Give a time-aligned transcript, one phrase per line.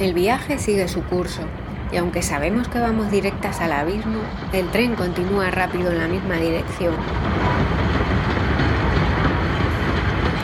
[0.00, 1.42] El viaje sigue su curso
[1.92, 4.20] y aunque sabemos que vamos directas al abismo,
[4.54, 6.94] el tren continúa rápido en la misma dirección.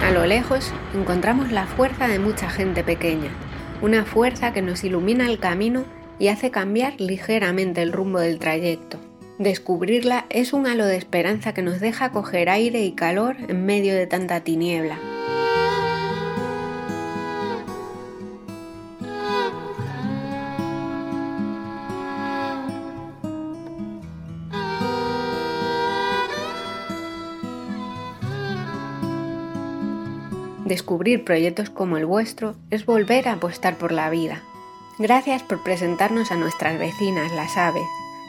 [0.06, 3.31] A lo lejos encontramos la fuerza de mucha gente pequeña,
[3.81, 5.85] una fuerza que nos ilumina el camino
[6.19, 8.99] y hace cambiar ligeramente el rumbo del trayecto.
[9.38, 13.95] Descubrirla es un halo de esperanza que nos deja coger aire y calor en medio
[13.95, 14.99] de tanta tiniebla.
[30.76, 34.42] Descubrir proyectos como el vuestro es volver a apostar por la vida.
[34.98, 37.86] Gracias por presentarnos a nuestras vecinas, las aves,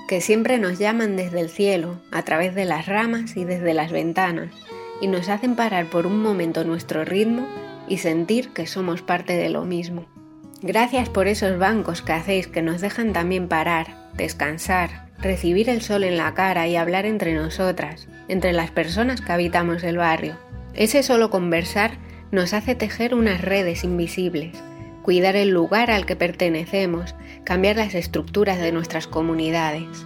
[0.08, 3.92] que siempre nos llaman desde el cielo, a través de las ramas y desde las
[3.92, 4.54] ventanas,
[5.02, 7.46] y nos hacen parar por un momento nuestro ritmo
[7.90, 10.06] y sentir que somos parte de lo mismo.
[10.62, 16.06] Gracias por esos bancos que hacéis que nos dejan también parar, descansar, recibir el sol
[16.06, 20.38] en la cara y hablar entre nosotras, entre las personas que habitamos el barrio.
[20.76, 24.52] Ese solo conversar nos hace tejer unas redes invisibles,
[25.04, 30.06] cuidar el lugar al que pertenecemos, cambiar las estructuras de nuestras comunidades.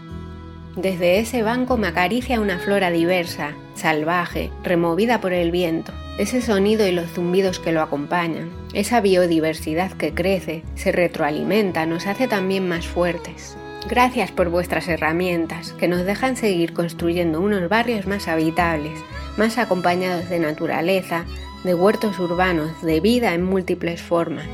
[0.75, 6.87] Desde ese banco me acaricia una flora diversa, salvaje, removida por el viento, ese sonido
[6.87, 12.69] y los zumbidos que lo acompañan, esa biodiversidad que crece, se retroalimenta, nos hace también
[12.69, 13.57] más fuertes.
[13.87, 18.99] Gracias por vuestras herramientas que nos dejan seguir construyendo unos barrios más habitables,
[19.37, 21.25] más acompañados de naturaleza,
[21.63, 24.47] de huertos urbanos, de vida en múltiples formas.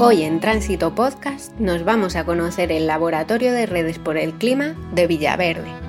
[0.00, 4.76] Hoy en Tránsito Podcast nos vamos a conocer el Laboratorio de Redes por el Clima
[4.92, 5.87] de Villaverde.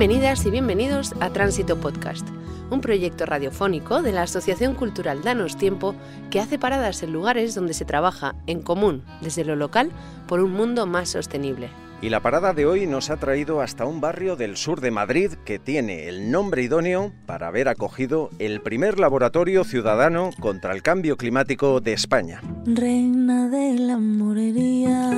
[0.00, 2.26] Bienvenidas y bienvenidos a Tránsito Podcast,
[2.70, 5.94] un proyecto radiofónico de la Asociación Cultural Danos Tiempo
[6.30, 9.90] que hace paradas en lugares donde se trabaja en común desde lo local
[10.26, 11.68] por un mundo más sostenible.
[12.00, 15.32] Y la parada de hoy nos ha traído hasta un barrio del sur de Madrid
[15.44, 21.18] que tiene el nombre idóneo para haber acogido el primer laboratorio ciudadano contra el cambio
[21.18, 22.40] climático de España.
[22.64, 25.10] Reina de la morería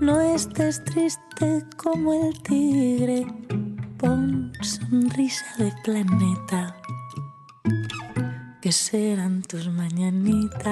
[0.00, 3.26] no estés triste como el tigre,
[3.98, 6.76] pon sonrisa de planeta,
[8.60, 10.66] que serán tus mañanitas,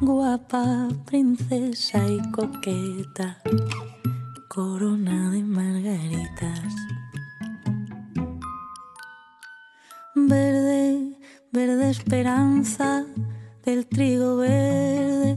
[0.00, 3.38] guapa, princesa y coqueta,
[4.48, 6.74] corona de margaritas.
[10.14, 11.18] Verde,
[11.52, 13.04] verde esperanza
[13.64, 15.35] del trigo verde,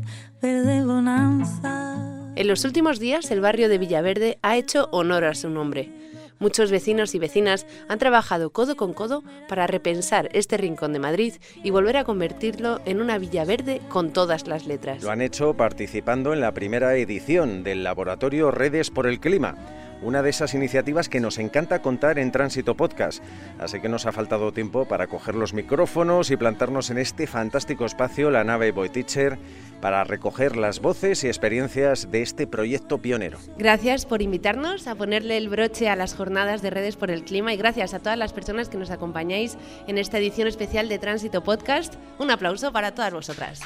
[2.50, 5.92] los últimos días el barrio de Villaverde ha hecho honor a su nombre.
[6.40, 11.36] Muchos vecinos y vecinas han trabajado codo con codo para repensar este rincón de Madrid
[11.64, 15.04] y volver a convertirlo en una Villaverde con todas las letras.
[15.04, 19.56] Lo han hecho participando en la primera edición del Laboratorio Redes por el Clima
[20.02, 23.24] una de esas iniciativas que nos encanta contar en Tránsito Podcast.
[23.60, 27.86] Así que nos ha faltado tiempo para coger los micrófonos y plantarnos en este fantástico
[27.86, 29.38] espacio, la nave Boy Teacher,
[29.82, 33.40] para recoger las voces y experiencias de este proyecto pionero.
[33.58, 37.54] Gracias por invitarnos a ponerle el broche a las jornadas de redes por el clima
[37.54, 41.44] y gracias a todas las personas que nos acompañáis en esta edición especial de Tránsito
[41.44, 41.96] Podcast.
[42.18, 43.62] Un aplauso para todas vosotras.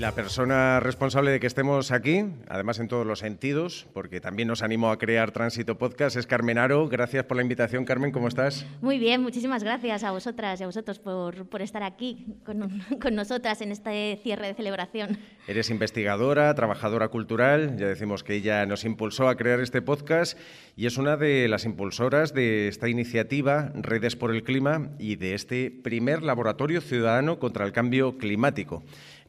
[0.00, 4.62] La persona responsable de que estemos aquí, además en todos los sentidos, porque también nos
[4.62, 6.88] animó a crear Tránsito Podcast, es Carmen Aro.
[6.88, 8.64] Gracias por la invitación, Carmen, ¿cómo estás?
[8.80, 13.14] Muy bien, muchísimas gracias a vosotras y a vosotros por, por estar aquí con, con,
[13.14, 15.18] nosotras en este cierre de celebración.
[15.46, 20.38] Eres investigadora, trabajadora cultural, ya decimos que ella nos impulsó a crear este podcast
[20.76, 25.34] y es una de las impulsoras de esta iniciativa Redes por el Clima y de
[25.34, 28.82] este primer laboratorio ciudadano contra el cambio climático.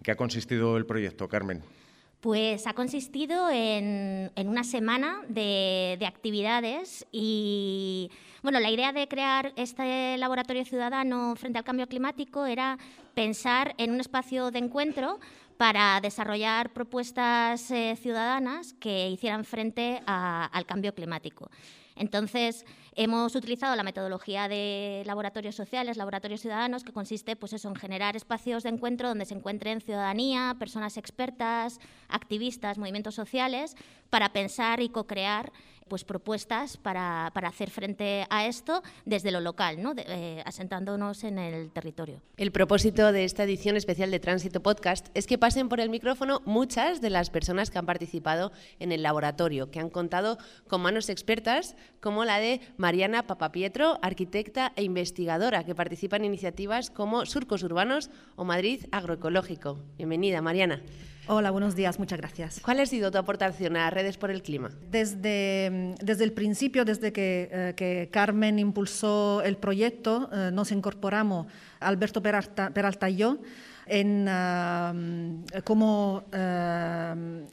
[0.04, 1.62] ¿Qué ha consistido el proyecto, Carmen?
[2.22, 8.12] Pues ha consistido en, una semana de, actividades y
[8.44, 12.78] bueno, la idea de crear este laboratorio ciudadano frente al cambio climático era
[13.16, 15.20] pensar en un espacio de encuentro
[15.58, 21.50] para desarrollar propuestas eh, ciudadanas que hicieran frente al cambio climático.
[22.02, 22.66] Entonces,
[22.96, 28.64] hemos utilizado la metodología de laboratorios sociales, laboratorios ciudadanos, que consiste pues en generar espacios
[28.64, 33.78] de encuentro donde se encuentren ciudadanía, personas expertas, activistas, movimientos sociales,
[34.10, 35.52] para pensar y co-crear
[35.92, 39.94] pues, propuestas para, hacer frente a esto desde lo local, ¿no?
[39.98, 42.22] Eh, asentándonos en el territorio.
[42.38, 46.42] El propósito de esta edición especial de Tránsito Podcast es que pasen por el micrófono
[46.46, 50.38] muchas de las personas que han participado en el laboratorio, que han contado
[50.70, 56.90] con manos expertas como la de Mariana Papapietro, arquitecta e investigadora, que participa en iniciativas
[56.90, 59.78] como Surcos Urbanos o Madrid Agroecológico.
[59.98, 60.82] Bienvenida, Mariana.
[61.28, 62.60] Hola, buenos días, muchas gracias.
[62.62, 64.72] ¿Cuál ha sido tu aportación a Redes por el Clima?
[64.90, 71.46] Desde, desde el principio, desde que, eh, que Carmen impulsó el proyecto, eh, nos incorporamos,
[71.80, 73.38] Alberto Peralta, Peralta y yo,
[73.86, 74.26] en,
[75.64, 76.24] como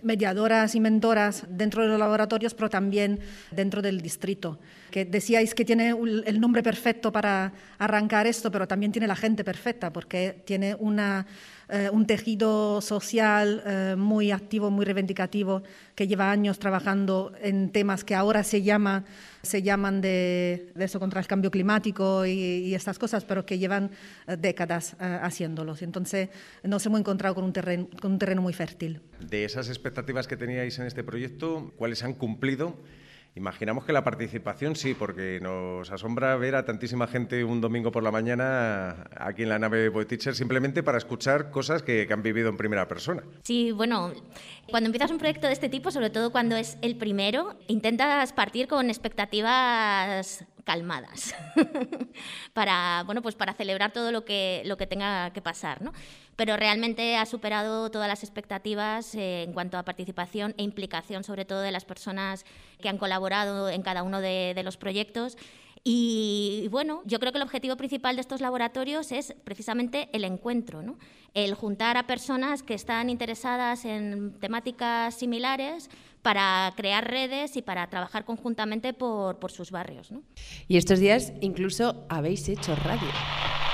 [0.03, 3.19] mediadoras y mentoras dentro de los laboratorios, pero también
[3.51, 4.59] dentro del distrito.
[4.91, 9.45] Que decíais que tiene el nombre perfecto para arrancar esto, pero también tiene la gente
[9.45, 11.27] perfecta, porque tiene una
[11.71, 15.63] eh, un tejido social eh, muy activo, muy reivindicativo,
[15.95, 19.05] que lleva años trabajando en temas que ahora se, llama,
[19.43, 23.91] se llaman de, eso contra el cambio climático y, estas cosas, pero que llevan
[24.27, 25.83] eh, décadas haciéndolos.
[25.83, 26.31] Entonces
[26.63, 29.03] nos hemos encontrado con un, terreno, con un terreno muy fértil.
[29.21, 32.79] De esas expectativas que teníais en este proyecto, ¿cuáles han cumplido?
[33.35, 38.03] Imaginamos que la participación sí, porque nos asombra ver a tantísima gente un domingo por
[38.03, 42.49] la mañana aquí en la nave Teacher simplemente para escuchar cosas que, que, han vivido
[42.49, 43.23] en primera persona.
[43.43, 44.13] Sí, bueno,
[44.71, 48.67] cuando empiezas un proyecto de este tipo, sobre todo cuando es el primero, intentas partir
[48.67, 51.35] con expectativas calmadas
[52.53, 55.81] para, bueno, pues para celebrar todo lo que, lo que tenga que pasar.
[55.81, 55.95] ¿no?
[56.37, 61.47] Pero realmente ha superado todas las expectativas eh, en cuanto a participación e implicación, sobre
[61.47, 62.45] todo de las personas
[62.83, 65.39] que han colaborado en cada uno de, de los proyectos.
[65.91, 70.83] Y, bueno, yo creo que el objetivo principal de estos laboratorios es precisamente el encuentro,
[70.83, 70.99] ¿no?
[71.33, 75.89] el juntar a personas que están interesadas en temáticas similares
[76.21, 80.13] para crear redes y para trabajar conjuntamente por, por sus barrios.
[80.13, 80.21] ¿no?
[80.69, 83.09] Y estos días incluso habéis hecho radio.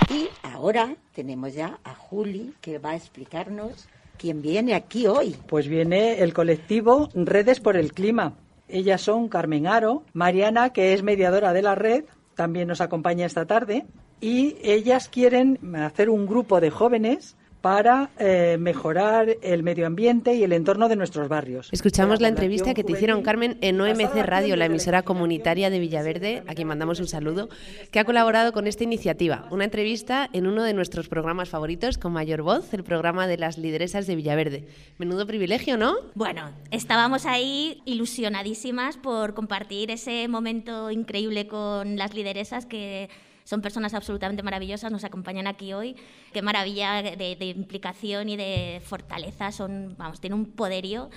[0.08, 3.88] Y ahora tenemos ya a Juli que va a explicarnos
[4.18, 5.34] quién viene aquí hoy.
[5.48, 8.36] Pues viene el colectivo Redes por el Clima
[8.74, 12.04] ellas son Carmen Aro, Mariana, que es mediadora de la red,
[12.34, 13.86] también nos acompaña esta tarde,
[14.20, 20.42] y ellas quieren hacer un grupo de jóvenes para eh, mejorar el medio ambiente y
[20.42, 21.70] el entorno de nuestros barrios.
[21.72, 26.42] Escuchamos la entrevista que te hicieron, Carmen, en OMC Radio, la emisora comunitaria de Villaverde,
[26.46, 27.48] a quien mandamos un saludo,
[27.90, 29.48] que ha colaborado con esta iniciativa.
[29.50, 33.56] Una entrevista en uno de nuestros programas favoritos con mayor voz, el programa de las
[33.56, 34.68] lideresas de Villaverde.
[34.98, 35.94] Menudo privilegio, ¿no?
[36.14, 43.08] Bueno, estábamos ahí ilusionadísimas por compartir ese momento increíble con las lideresas que
[43.44, 45.96] son personas absolutamente maravillosas, nos acompañan aquí hoy.
[46.32, 51.10] Qué maravilla de, implicación y de fortaleza, son, vamos, tienen un poderío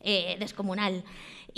[0.00, 1.04] eh, descomunal.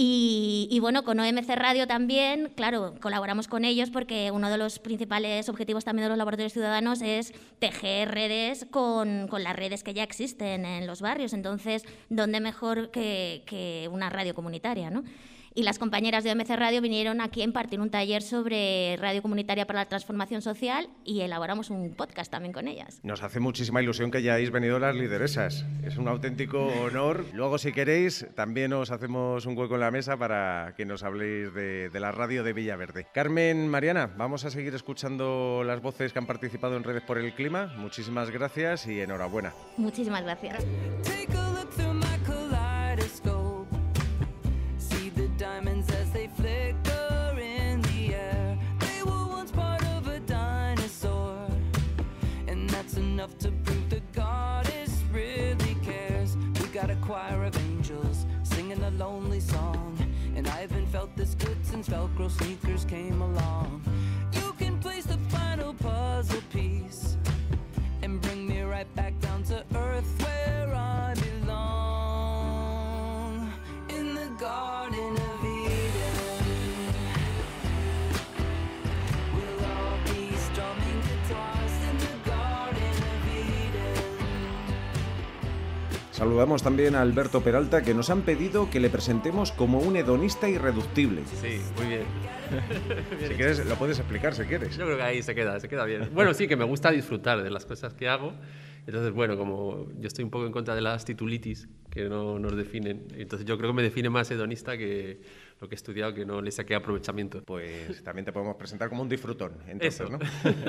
[0.03, 5.49] Y, bueno, con OMC Radio también, claro, colaboramos con ellos porque uno de los principales
[5.51, 10.03] objetivos también de los laboratorios ciudadanos es tejer redes con, con las redes que ya
[10.03, 11.35] existen en los barrios.
[11.35, 14.91] Entonces, ¿dónde mejor que, que una radio comunitaria?
[14.91, 15.05] ¿no?
[15.55, 19.67] Y las compañeras de OMC Radio vinieron aquí a impartir un taller sobre radio comunitaria
[19.67, 23.01] para la transformación social y elaboramos un podcast también con ellas.
[23.03, 25.65] Nos hace muchísima ilusión que hayáis venido las lideresas.
[25.85, 27.27] Es un auténtico honor.
[27.33, 31.53] Luego, si queréis, también os hacemos un hueco en la mesa para que nos habléis
[31.55, 33.07] de, de la radio de Villaverde.
[33.13, 37.35] Carmen, Mariana, vamos a seguir escuchando las voces que han participado en Redes por el
[37.35, 37.73] Clima.
[37.77, 39.53] Muchísimas gracias y enhorabuena.
[39.77, 40.65] Muchísimas gracias.
[53.21, 56.39] enough to prove that God is really cares.
[56.59, 59.99] We got a choir of angels singing a lonely song.
[60.37, 63.83] And I haven't felt this good since Velcro sneakers came along.
[64.33, 66.90] You can place the final puzzle piece
[86.21, 90.51] Saludamos también a Alberto Peralta, que nos han pedido que le presentemos como un hedonista
[90.51, 91.23] irreductible.
[91.41, 92.03] Sí, muy bien.
[93.27, 94.77] si quieres, lo puedes explicar si quieres.
[94.77, 96.11] Yo creo que ahí se queda, se queda bien.
[96.13, 98.35] Bueno, sí, que me gusta disfrutar de las cosas que hago
[98.87, 102.55] Entonces, bueno, como yo estoy un poco en contra de las titulitis que no nos
[102.55, 105.23] definen, entonces yo creo que me define más hedonista que
[105.61, 107.43] lo que he estudiado, que no le saqué aprovechamiento.
[107.43, 110.19] Pues también te podemos presentar como un disfrutón, entonces, ¿no?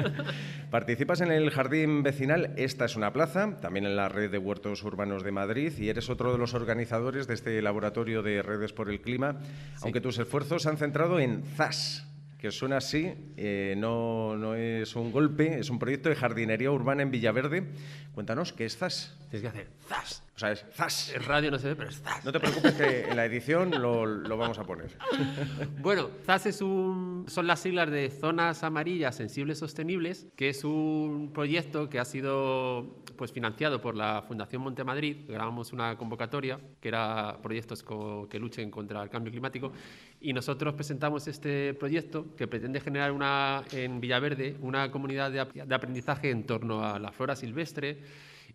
[0.69, 4.83] Participas en el jardín vecinal Esta es una plaza, también en la red de huertos
[4.83, 8.89] urbanos de Madrid y eres otro de los organizadores de este laboratorio de redes por
[8.89, 9.39] el clima,
[9.81, 12.05] aunque tus esfuerzos se han centrado en ZAS,
[12.37, 17.03] que suena así, eh, no, no, es un golpe, es un proyecto de jardinería urbana
[17.03, 17.63] en Villaverde.
[18.13, 19.15] Cuéntanos, ¿qué es ZAS?
[19.29, 20.23] Tienes que hacer ZAS.
[20.41, 21.13] Sea, es ZAS.
[21.13, 22.25] En radio no se ve, pero es ZAS.
[22.25, 24.89] No te preocupes que en la edición lo, lo vamos a poner.
[25.79, 31.31] bueno, ZAS es un, son las siglas de Zonas Amarillas Sensibles Sostenibles, que es un
[31.31, 35.29] proyecto que ha sido pues, financiado por la Fundación Montemadrid.
[35.29, 37.85] Grabamos una convocatoria que era proyectos
[38.27, 39.71] que luchen contra el cambio climático
[40.19, 46.31] y nosotros presentamos este proyecto que pretende generar una, en Villaverde una comunidad de, aprendizaje
[46.31, 47.99] en torno a la flora silvestre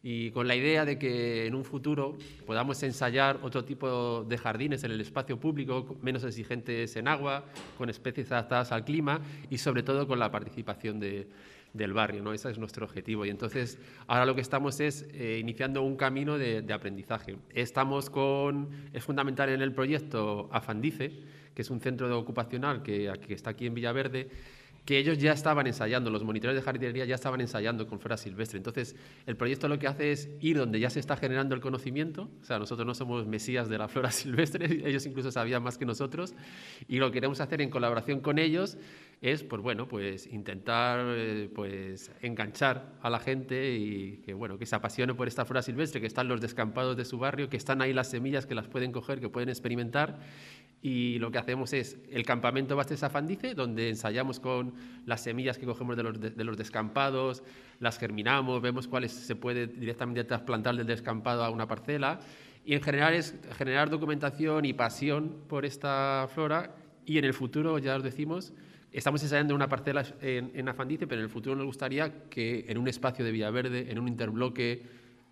[0.09, 4.85] y con la idea de que en un futuro podamos ensayar otro tipo de jardines
[4.85, 7.45] en el espacio público, menos exigentes en agua,
[7.77, 9.21] con especies adaptadas al clima
[9.51, 11.27] y sobre todo con la participación de,
[11.73, 12.33] del barrio, ¿no?
[12.33, 13.27] Ese es nuestro objetivo.
[13.27, 17.35] Y entonces ahora lo que estamos es eh, iniciando un camino de, de, aprendizaje.
[17.53, 21.11] Estamos con, es fundamental en el proyecto Afandice,
[21.53, 24.29] que es un centro ocupacional que, que está aquí en Villaverde,
[24.87, 28.57] que ellos ya estaban ensayando, los monitores de jardinería ya estaban ensayando con flora silvestre.
[28.57, 28.95] Entonces,
[29.27, 32.45] el proyecto lo que hace es ir donde ya se está generando el conocimiento, o
[32.45, 36.35] sea, nosotros no somos mesías de la flora silvestre, ellos incluso sabían más que nosotros,
[36.87, 38.79] y lo que queremos hacer en colaboración con ellos
[39.23, 44.67] es, pues bueno, pues intentar eh, pues enganchar a la gente y que, bueno, que
[44.67, 47.81] se apasione por esta flora silvestre, que están los descampados de su barrio, que están
[47.83, 50.19] ahí las semillas que las pueden coger, que pueden experimentar
[50.83, 55.67] y lo que hacemos es el campamento Bastes Afandice, donde ensayamos con las semillas que
[55.67, 57.43] cogemos de los, de, los, descampados,
[57.81, 62.21] las germinamos, vemos cuáles se puede directamente trasplantar del descampado a una parcela
[62.65, 67.79] y en general es generar documentación y pasión por esta flora y en el futuro,
[67.79, 68.53] ya os decimos,
[68.93, 72.79] estamos ensayando una parcela en, en Afandice, pero en el futuro nos gustaría que en
[72.79, 74.83] un espacio de Villaverde, en un interbloque,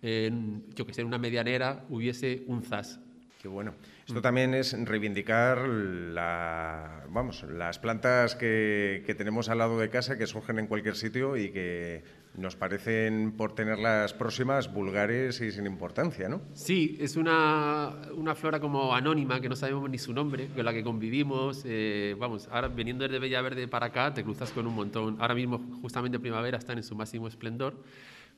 [0.01, 2.99] en, yo que sé, en una medianera, hubiese un ZAS.
[3.45, 3.75] Qué bueno.
[4.07, 10.17] Esto también es reivindicar la, vamos, las plantas que, que, tenemos al lado de casa,
[10.17, 12.03] que surgen en cualquier sitio y que
[12.37, 16.41] nos parecen, por tenerlas próximas, vulgares y sin importancia, ¿no?
[16.53, 20.73] Sí, es una, una flora como anónima, que no sabemos ni su nombre, con la
[20.73, 21.61] que convivimos.
[21.65, 25.17] Eh, vamos, ahora viniendo desde Bellaverde para acá, te cruzas con un montón.
[25.19, 27.75] Ahora mismo, justamente primavera, están en su máximo esplendor.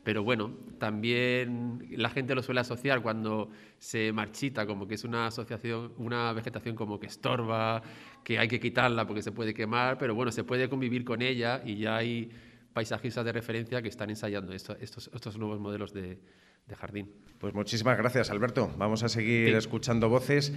[0.07, 5.27] Pero bueno, también la gente lo suele asociar cuando se marchita, como que es una
[5.27, 7.81] asociación, una vegetación como que estorba,
[8.23, 11.61] que hay que quitarla porque se puede quemar, pero bueno, se puede convivir con ella
[11.65, 12.29] y ya hay
[12.71, 16.21] paisajistas de referencia que están ensayando estos, estos nuevos modelos de,
[16.67, 17.11] de jardín.
[17.39, 18.71] Pues muchísimas gracias, Alberto.
[18.77, 20.51] Vamos a seguir escuchando voces.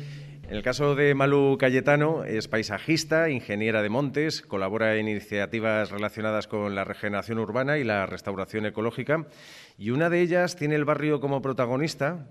[0.44, 6.48] En el caso de Malu Cayetano, es paisajista, ingeniera de montes, colabora en iniciativas relacionadas
[6.48, 9.26] con la regeneración urbana y la restauración ecológica,
[9.76, 12.30] y una de ellas tiene el barrio como protagonista.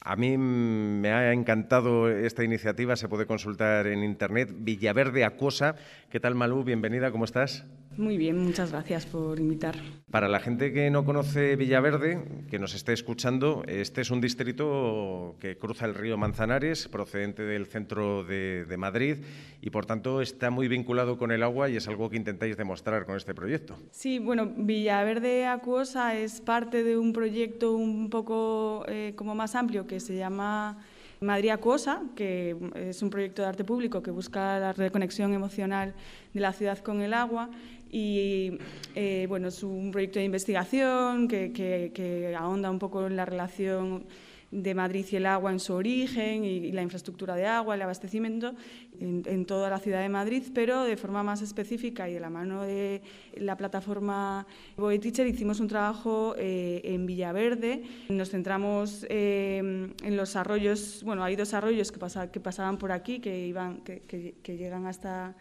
[0.00, 5.76] A mí me ha encantado esta iniciativa, se puede consultar en internet, Villaverde Acuosa.
[6.08, 6.64] ¿Qué tal, Malú?
[6.64, 7.66] Bienvenida, ¿cómo estás?
[8.00, 9.76] Muy bien, muchas gracias por invitar.
[10.10, 15.36] Para la gente que no conoce Villaverde, que nos esté escuchando, este es un distrito
[15.38, 19.18] que cruza el río Manzanares, procedente del centro de, de, Madrid,
[19.60, 23.04] y por tanto está muy vinculado con el agua y es algo que intentáis demostrar
[23.04, 23.76] con este proyecto.
[23.90, 29.86] Sí, bueno, Villaverde Acuosa es parte de un proyecto un poco eh, como más amplio
[29.86, 30.78] que se llama
[31.20, 35.92] Madrid Acuosa, que es un proyecto de arte público que busca la reconexión emocional
[36.32, 37.50] de la ciudad con el agua
[37.90, 38.58] y
[38.94, 44.06] eh, bueno, es un proyecto de investigación que, ahonda un poco en la relación
[44.52, 48.54] de Madrid y el agua en su origen y, la infraestructura de agua, el abastecimiento
[48.98, 52.62] en, toda la ciudad de Madrid, pero de forma más específica y de la mano
[52.62, 53.00] de
[53.36, 57.82] la plataforma Boeteacher hicimos un trabajo eh, en Villaverde.
[58.08, 62.92] Nos centramos eh, en los arroyos, bueno, hay dos arroyos que, pasa, que pasaban por
[62.92, 65.36] aquí, que, iban, que llegan hasta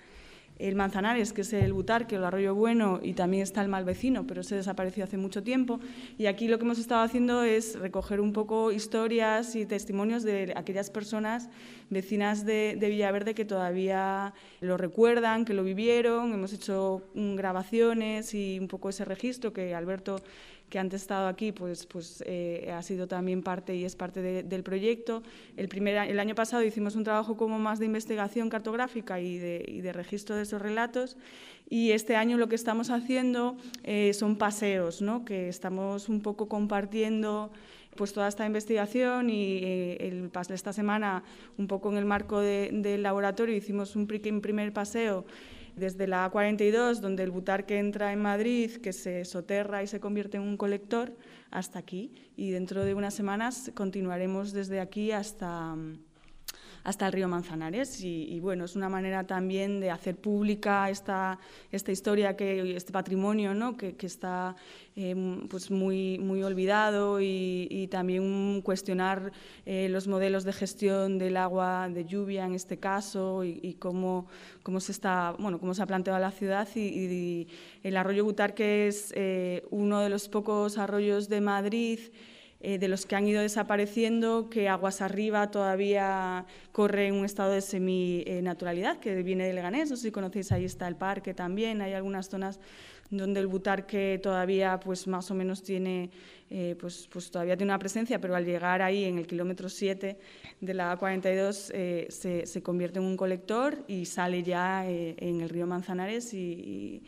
[0.60, 4.44] el Manzanares, que es el Butarque, el Arroyo Bueno, y también está el Malvecino, pero
[4.44, 5.80] se desapareció hace mucho tiempo.
[6.18, 10.54] Y aquí lo que hemos estado haciendo es recoger un poco historias y testimonios de
[10.58, 11.50] aquellas personas
[11.90, 16.34] vecinas de, de Villaverde que todavía lo recuerdan, que lo vivieron.
[16.34, 20.22] Hemos hecho grabaciones y un poco ese registro que Alberto
[20.70, 24.64] que antes estado aquí, pues, pues eh, ha sido también parte y es parte del
[24.64, 25.24] proyecto.
[25.58, 29.66] El, primer, el año pasado hicimos un trabajo como más de investigación cartográfica y de,
[29.68, 31.18] y de registro de esos relatos
[31.70, 35.24] y este año lo que estamos haciendo eh, son paseos, ¿no?
[35.24, 37.52] que estamos un poco compartiendo
[37.96, 41.24] pues toda esta investigación y eh, el, esta semana,
[41.58, 45.26] un poco en el marco del laboratorio, hicimos un primer paseo
[45.76, 50.38] desde la A42, donde el butarque entra en Madrid, que se soterra y se convierte
[50.38, 51.16] en un colector,
[51.52, 52.14] hasta aquí.
[52.36, 55.76] Y dentro de unas semanas continuaremos desde aquí hasta
[56.90, 58.02] hasta el río Manzanares.
[58.04, 61.38] Y, bueno, es una manera también de hacer pública esta,
[61.72, 63.78] esta historia, que, este patrimonio ¿no?
[63.78, 64.56] que, que está
[64.96, 69.32] em, pues muy, muy olvidado y, también cuestionar
[69.68, 74.26] eh, los modelos de gestión del agua de lluvia en este caso y, cómo,
[74.64, 76.68] cómo, se está, bueno, cómo se ha planteado la ciudad.
[76.76, 77.48] Y,
[77.84, 82.00] el arroyo Butarque es eh, uno de los pocos arroyos de Madrid
[82.62, 87.52] eh, de los que han ido desapareciendo, que aguas arriba todavía corre en un estado
[87.52, 91.82] de semi-naturalidad, que viene de Leganés, no sé si conocéis, ahí está el parque también,
[91.82, 92.60] hay algunas zonas
[93.10, 96.12] donde el butarque todavía pues más o menos tiene
[96.52, 100.18] eh, pues, pues todavía tiene una presencia, pero al llegar ahí en el kilómetro 7
[100.60, 105.50] de la A42 eh, se, convierte en un colector y sale ya eh, en el
[105.50, 107.04] río Manzanares y,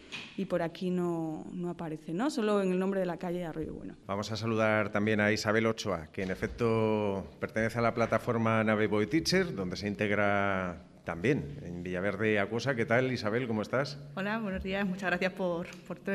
[0.50, 2.30] por aquí no, no, aparece, ¿no?
[2.30, 3.96] solo en el nombre de la calle Arroyo Bueno.
[4.08, 8.88] Vamos a saludar también a Isabel Ochoa, que en efecto pertenece a la plataforma Nave
[8.88, 12.76] Boy Teacher, donde se integra también, en Villaverde Acuosa.
[12.76, 13.48] ¿Qué tal, Isabel?
[13.48, 13.98] ¿Cómo estás?
[14.16, 14.86] Hola, buenos días.
[14.86, 16.14] Muchas gracias por, por, por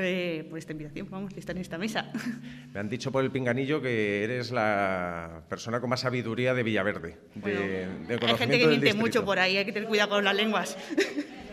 [0.58, 1.08] esta invitación.
[1.10, 2.12] Vamos, que estar en esta mesa.
[2.72, 7.18] Me han dicho por el pinganillo que eres la persona con más sabiduría de Villaverde.
[7.34, 7.86] de,
[8.20, 10.76] hay gente que miente mucho por ahí, hay que tener cuidado con las lenguas.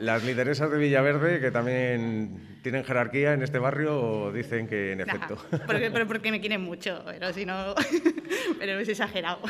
[0.00, 5.36] Las lideresas de Villaverde, que también tienen jerarquía en este barrio, dicen que en efecto.
[5.66, 7.74] porque, pero porque me quieren mucho, pero si no,
[8.58, 9.40] pero es exagerado.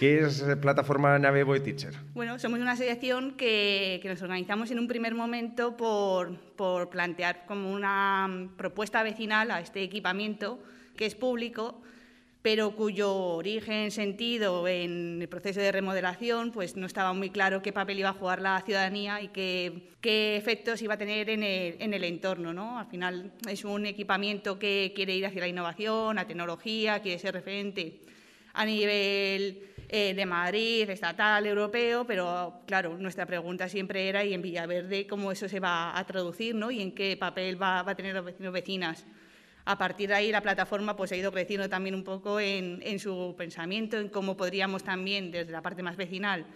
[0.00, 1.94] ¿Qué es Plataforma Nave Boy Teacher?
[2.14, 7.46] Bueno, somos una asociación que, que nos organizamos en un primer momento por, por plantear
[7.46, 10.58] como una propuesta vecinal a este equipamiento
[10.96, 11.80] que es público
[12.42, 17.72] pero cuyo origen, sentido en el proceso de remodelación, pues no estaba muy claro qué
[17.72, 21.76] papel iba a jugar la ciudadanía y qué, qué efectos iba a tener en el,
[21.80, 22.52] en el entorno.
[22.52, 22.78] ¿no?
[22.78, 27.34] Al final es un equipamiento que quiere ir hacia la innovación, la tecnología, quiere ser
[27.34, 28.00] referente
[28.54, 34.42] a nivel eh, de Madrid, estatal, europeo, pero claro, nuestra pregunta siempre era, ¿y en
[34.42, 36.70] Villaverde cómo eso se va a traducir ¿no?
[36.70, 39.06] y en qué papel va, va a tener los vecinos vecinas?
[39.68, 43.34] A partir de ahí la plataforma pues, ha ido creciendo también un poco en, su
[43.36, 46.46] pensamiento, en cómo podríamos también, desde la parte más vecinal,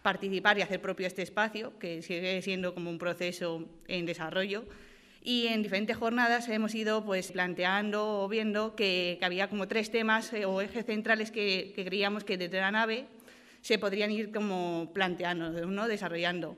[0.00, 4.64] participar y hacer propio este espacio, que sigue siendo como un proceso en desarrollo.
[5.22, 10.32] Y en diferentes jornadas hemos ido pues, planteando o viendo que, había como tres temas
[10.32, 13.04] eh, o ejes centrales que, creíamos que desde la nave
[13.60, 15.88] se podrían ir como planteando, ¿no?
[15.88, 16.56] desarrollando.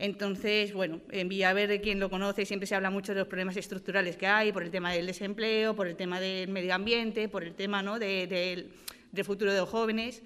[0.00, 4.16] Entonces, bueno, en Villaverde, quien lo conoce, siempre se habla mucho de los problemas estructurales
[4.16, 7.54] que hay por el tema del desempleo, por el tema del medio ambiente, por el
[7.54, 7.98] tema ¿no?
[7.98, 8.70] del
[9.22, 10.22] futuro de los jóvenes.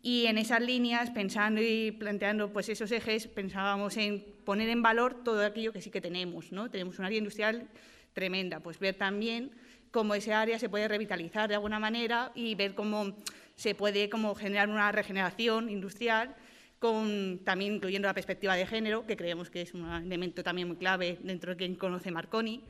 [0.00, 5.22] Y en esas líneas, pensando y planteando pues, esos ejes, pensábamos en poner en valor
[5.22, 6.50] todo aquello que sí que tenemos.
[6.50, 6.70] ¿no?
[6.70, 7.68] Tenemos un área industrial
[8.14, 9.50] tremenda, pues ver también
[9.90, 13.14] cómo ese área se puede revitalizar de alguna manera y ver cómo
[13.54, 16.34] se puede como generar una regeneración industrial
[16.80, 20.78] con, también incluyendo la perspectiva de género, que creemos que es un elemento también muy
[20.78, 22.64] clave dentro de quien conoce Marconi.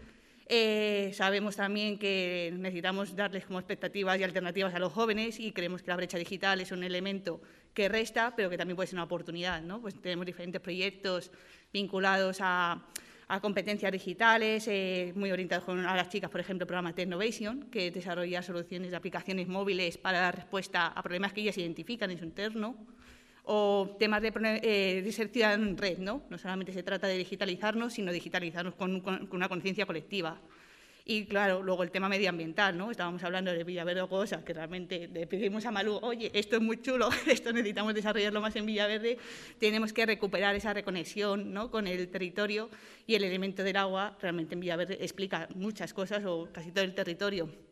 [0.47, 5.81] Eh, sabemos también que necesitamos darles como expectativas y alternativas a los jóvenes y creemos
[5.83, 7.41] que la brecha digital es un elemento
[7.73, 9.63] que resta, pero que también puede ser una oportunidad.
[9.63, 9.81] ¿no?
[9.81, 11.31] Pues tenemos diferentes proyectos
[11.73, 12.85] vinculados a,
[13.41, 18.43] competencias digitales, eh, muy orientados a las chicas, por ejemplo, el programa Technovation, que desarrolla
[18.43, 22.75] soluciones de aplicaciones móviles para dar respuesta a problemas que ellas identifican en su entorno
[23.45, 26.23] o temas de, eh, en red, ¿no?
[26.31, 30.41] No solamente se trata de digitalizarnos, sino digitalizarnos con, una conciencia colectiva.
[31.05, 32.91] Y claro, luego el tema medioambiental, ¿no?
[32.91, 36.63] Estábamos hablando de Villaverde o cosas que realmente le pedimos a Malú, oye, esto es
[36.63, 39.19] muy chulo, esto necesitamos desarrollarlo más en Villaverde,
[39.59, 41.71] tenemos que recuperar esa reconexión ¿no?
[41.71, 42.71] con el territorio
[43.07, 46.95] y el elemento del agua realmente en Villaverde explica muchas cosas o casi todo el
[46.95, 47.70] territorio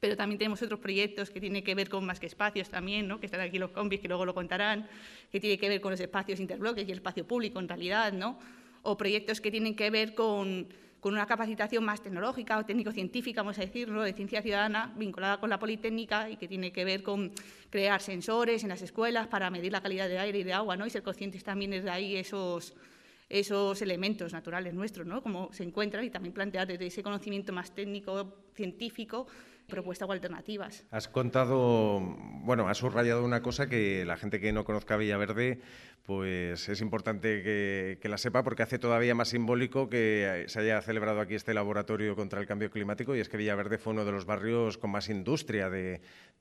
[0.00, 3.20] pero también tenemos otros proyectos que tienen que ver con más que espacios también, ¿no?
[3.20, 4.88] que están aquí los combis, que luego lo contarán,
[5.30, 8.38] que tienen que ver con los espacios interbloques y el espacio público en realidad, ¿no?
[8.82, 10.66] o proyectos que tienen que ver con,
[11.00, 15.50] con una capacitación más tecnológica o técnico-científica, vamos a decirlo, de ciencia ciudadana vinculada con
[15.50, 17.30] la Politécnica y que tiene que ver con
[17.68, 20.86] crear sensores en las escuelas para medir la calidad de aire y de agua ¿no?
[20.86, 22.74] y ser conscientes también desde ahí esos
[23.30, 25.22] esos elementos naturales nuestros, ¿no?
[25.22, 29.28] Cómo se encuentran y también plantear desde ese conocimiento más técnico, científico,
[29.70, 30.84] propuestas o alternativas.
[30.90, 32.00] Has contado,
[32.42, 35.60] bueno, has subrayado una cosa que la gente que no conozca Villaverde,
[36.04, 41.20] pues es importante que, la sepa porque hace todavía más simbólico que se haya celebrado
[41.20, 44.26] aquí este laboratorio contra el cambio climático y es que Villaverde fue uno de los
[44.26, 46.00] barrios con más industria de,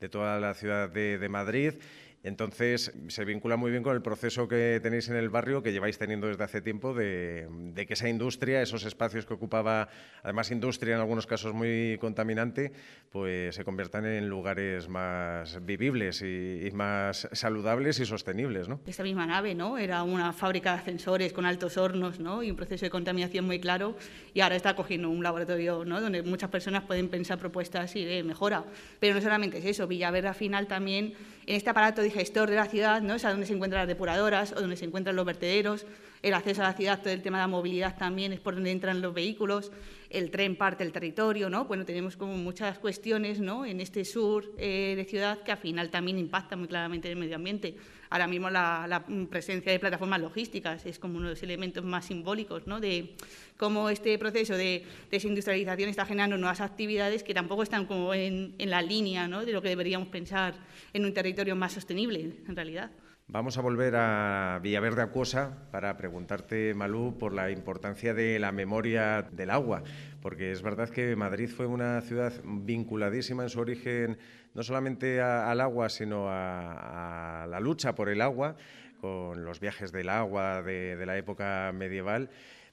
[0.09, 1.75] toda la ciudad de Madrid
[2.21, 5.97] entonces, se vincula muy bien con el proceso que tenéis en el barrio, que lleváis
[5.97, 7.47] teniendo desde hace tiempo, de,
[7.87, 9.87] que esa industria, esos espacios que ocupaba,
[10.21, 12.73] además industria en algunos casos muy contaminante,
[13.09, 18.67] pues se conviertan en lugares más vivibles y, más saludables y sostenibles.
[18.67, 18.81] ¿no?
[18.85, 19.77] Esta misma nave ¿no?
[19.77, 22.43] era una fábrica de ascensores con altos hornos ¿no?
[22.43, 23.95] y un proceso de contaminación muy claro,
[24.33, 26.01] y ahora está cogiendo un laboratorio ¿no?
[26.01, 28.65] donde muchas personas pueden pensar propuestas y de mejora.
[28.99, 31.13] Pero no solamente es eso, Villaverde al final también
[31.49, 33.15] en este aparato digestor de la ciudad, ¿no?
[33.15, 35.87] es a donde se encuentran las depuradoras o donde se encuentran los vertederos,
[36.21, 38.69] el acceso a la ciudad, todo el tema de la movilidad también es por donde
[38.69, 39.71] entran los vehículos,
[40.11, 41.65] el tren parte del territorio, ¿no?
[41.65, 43.65] Bueno, tenemos como muchas cuestiones, ¿no?
[43.65, 47.19] En este sur eh, de ciudad que al final también impactan muy claramente en el
[47.19, 47.75] medio ambiente.
[48.09, 52.65] Ahora mismo la, presencia de plataformas logísticas es como uno de los elementos más simbólicos,
[52.65, 52.79] ¿no?
[52.79, 53.15] De
[53.57, 58.69] cómo este proceso de desindustrialización está generando nuevas actividades que tampoco están como en, en
[58.69, 59.45] la línea, ¿no?
[59.45, 60.55] De lo que deberíamos pensar
[60.93, 62.91] en un territorio más sostenible, en realidad.
[63.31, 69.21] Vamos a volver a Villaverde Acuosa para preguntarte, Malú, por la importancia de la memoria
[69.21, 69.83] del agua,
[70.19, 74.17] porque es verdad que Madrid fue una ciudad vinculadísima en su origen
[74.53, 78.55] no solamente al agua, sino a, la lucha por el agua,
[79.01, 82.29] con los viajes del agua de la época medieval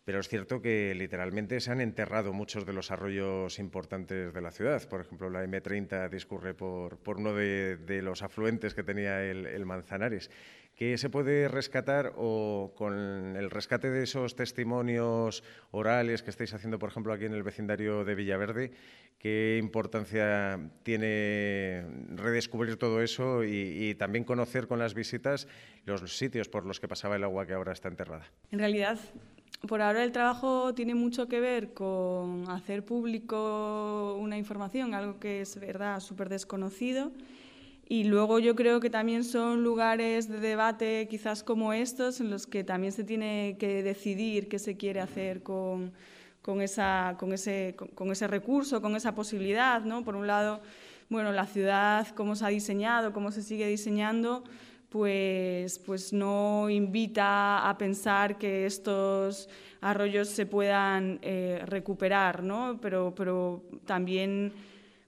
[0.06, 4.52] pero es cierto que literalmente se han enterrado muchos de los arroyos importantes de la
[4.52, 4.80] ciudad.
[4.88, 10.30] Por ejemplo, la M30 discurre por, uno de, los afluentes que tenía el, Manzanares.
[10.76, 16.78] ¿Qué se puede rescatar o con el rescate de esos testimonios orales que estáis haciendo,
[16.78, 18.72] por ejemplo, aquí en el vecindario de Villaverde,
[19.18, 21.82] qué importancia tiene
[22.14, 25.48] redescubrir todo eso y, y, también conocer con las visitas
[25.86, 28.26] los sitios por los que pasaba el agua que ahora está enterrada?
[28.50, 28.98] En realidad,
[29.66, 35.40] por ahora el trabajo tiene mucho que ver con hacer público una información, algo que
[35.40, 37.12] es verdad súper desconocido.
[37.88, 42.46] Y luego yo creo que también son lugares de debate quizás como estos en los
[42.46, 45.92] que también se tiene que decidir qué se quiere hacer con,
[46.42, 49.83] con, esa, con, ese, con ese recurso, con esa posibilidad.
[49.85, 50.03] ¿no?
[50.05, 50.61] Por un lado,
[51.09, 54.42] bueno, la ciudad, cómo se ha diseñado, cómo se sigue diseñando,
[54.88, 59.49] pues, pues no invita a pensar que estos
[59.81, 62.79] arroyos se puedan eh, recuperar, ¿no?
[62.81, 64.53] pero, pero también,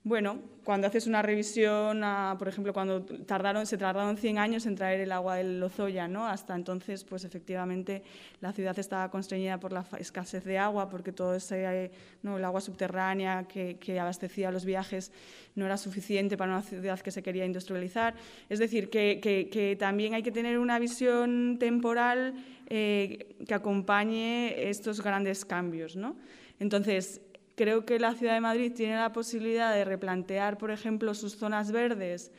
[0.09, 2.03] bueno, cuando haces una revisión,
[2.39, 6.27] por ejemplo, cuando tardaron, se tardaron 100 años en traer el agua del Lozoya, ¿no?
[6.27, 8.03] Hasta entonces, pues efectivamente
[8.41, 11.91] la ciudad estaba constreñida por la escasez de agua, porque todo ese,
[12.23, 15.13] el agua subterránea que, abastecía los viajes
[15.55, 18.15] no era suficiente para una ciudad que se quería industrializar.
[18.49, 22.35] Es decir, que, también hay que tener una visión temporal
[22.67, 26.17] eh, que acompañe estos grandes cambios, ¿no?
[26.61, 27.21] Entonces,
[27.59, 31.73] Creo que la ciudad de Madrid tiene la posibilidad de replantear, por ejemplo, sus zonas
[31.73, 32.31] verdes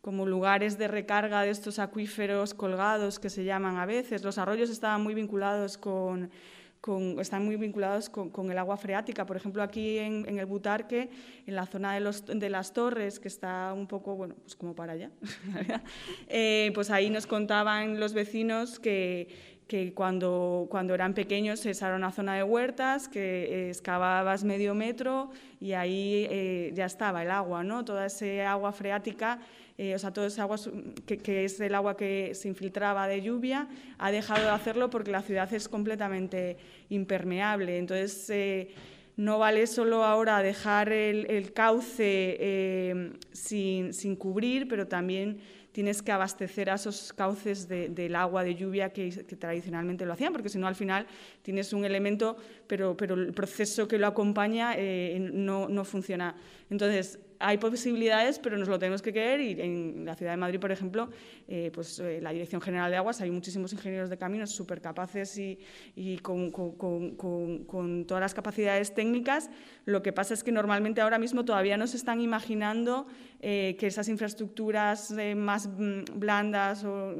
[0.00, 4.22] como lugares de recarga de estos acuíferos colgados que se llaman a veces.
[4.22, 6.30] Los arroyos estaban muy vinculados con,
[7.18, 9.26] están muy vinculados con, el agua freática.
[9.26, 11.10] Por ejemplo, aquí en, el Butarque,
[11.44, 15.10] en la zona de, las torres, que está un poco, bueno, pues como para allá,
[16.28, 21.96] eh, pues ahí nos contaban los vecinos que que cuando, cuando eran pequeños esa era
[21.96, 27.62] una zona de huertas, que excavabas medio metro y ahí eh, ya estaba el agua,
[27.62, 27.84] ¿no?
[27.84, 29.40] Toda ese agua freática,
[29.76, 30.56] eh, o sea, todo ese agua
[31.06, 35.10] que, que, es el agua que se infiltraba de lluvia, ha dejado de hacerlo porque
[35.10, 36.56] la ciudad es completamente
[36.88, 37.76] impermeable.
[37.76, 38.70] Entonces, eh,
[39.18, 45.40] no vale solo ahora dejar el, el cauce sin, sin cubrir, pero también
[45.78, 50.48] tienes que abastecer a esos cauces del agua de lluvia que, tradicionalmente lo hacían, porque
[50.48, 51.06] si no al final
[51.42, 52.36] tienes un elemento,
[52.66, 56.34] pero, pero el proceso que lo acompaña eh, no, no funciona.
[56.68, 60.58] Entonces, hay posibilidades, pero nos lo tenemos que creer y en la ciudad de Madrid,
[60.60, 61.08] por ejemplo,
[61.46, 65.38] eh, pues eh, la Dirección General de Aguas, hay muchísimos ingenieros de caminos súper capaces
[65.38, 66.52] y, con,
[68.06, 69.50] todas las capacidades técnicas.
[69.84, 73.06] Lo que pasa es que normalmente ahora mismo todavía no se están imaginando
[73.40, 77.14] eh, que esas infraestructuras más mm, blandas o,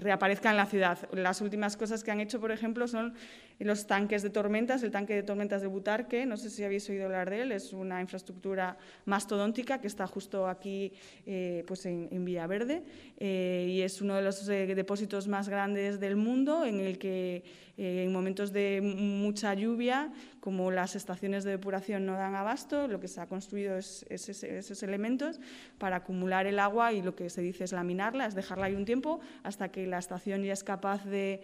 [0.00, 0.98] reaparezcan en la ciudad.
[1.12, 3.14] Las últimas cosas que han hecho, por ejemplo, son
[3.58, 7.06] los tanques de tormentas, el tanque de tormentas de Butarque, no sé si habéis oído
[7.06, 10.92] hablar de él, es una infraestructura mastodóntica que está justo aquí
[11.26, 12.82] eh, pues en, Villaverde
[13.18, 17.42] eh, y es uno de los eh, depósitos más grandes del mundo en el que
[17.78, 23.08] en momentos de mucha lluvia, como las estaciones de depuración no dan abasto, lo que
[23.08, 25.40] se ha construido es, esos elementos
[25.78, 28.84] para acumular el agua y lo que se dice es laminarla, es dejarla ahí un
[28.84, 31.40] tiempo hasta que la estación ya es capaz de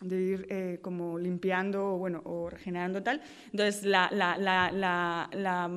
[0.00, 3.20] de ir eh, como limpiando o, bueno, o regenerando tal.
[3.52, 5.70] Entonces, la, la, la, la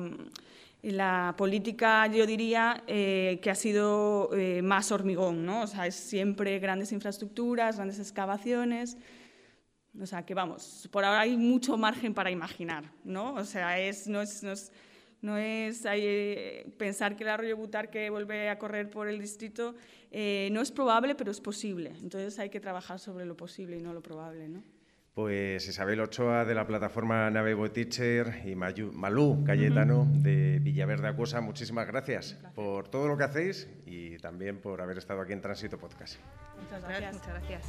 [1.36, 5.62] política, yo diría, eh, que ha sido eh, más hormigón, ¿no?
[5.62, 8.96] O sea, es siempre grandes infraestructuras, grandes excavaciones.
[10.00, 13.34] O sea, que vamos, por ahora hay mucho margen para imaginar, ¿no?
[13.34, 14.42] O sea, es, no es,
[15.22, 15.82] no es
[16.76, 19.74] pensar que el arroyo Butarque vuelve a correr por el distrito,
[20.16, 21.92] eh, no es probable, pero es posible.
[22.00, 24.48] Entonces hay que trabajar sobre lo posible y no lo probable.
[24.48, 24.62] ¿no?
[25.14, 31.86] Pues Isabel Ochoa de la plataforma Nave Teacher y Malú Cayetano de Villaverde Acuosa, muchísimas
[31.86, 36.18] gracias, por todo lo que hacéis y también por haber estado aquí en Tránsito Podcast.
[36.60, 37.14] Muchas gracias.
[37.14, 37.62] Muchas gracias.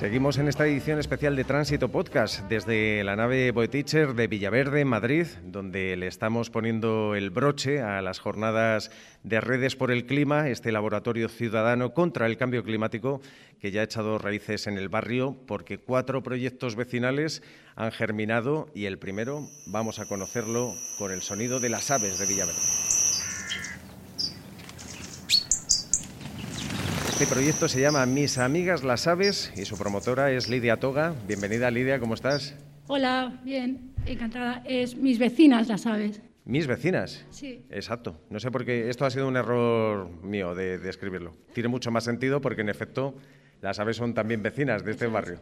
[0.00, 5.26] Seguimos en esta edición especial de Tránsito Podcast desde la nave Boeteacher de Villaverde, Madrid,
[5.44, 8.90] donde le estamos poniendo el broche a las jornadas
[9.24, 13.20] de redes por el clima, este laboratorio ciudadano contra el cambio climático
[13.60, 17.42] que ya ha echado raíces en el barrio porque cuatro proyectos vecinales
[17.76, 22.24] han germinado y el primero vamos a conocerlo con el sonido de las aves de
[22.24, 23.09] Villaverde.
[27.20, 31.14] Este proyecto se llama Mis Amigas las Aves y su promotora es Lidia Toga.
[31.28, 32.56] Bienvenida Lidia, ¿cómo estás?
[32.86, 34.62] Hola, bien, encantada.
[34.64, 36.22] Es Mis Vecinas las Aves.
[36.46, 37.26] Mis vecinas.
[37.28, 37.62] Sí.
[37.68, 38.18] Exacto.
[38.30, 41.36] No sé por qué esto ha sido un error mío de, escribirlo.
[41.52, 43.14] Tiene mucho más sentido porque en efecto
[43.60, 45.40] las aves son también vecinas de este barrio.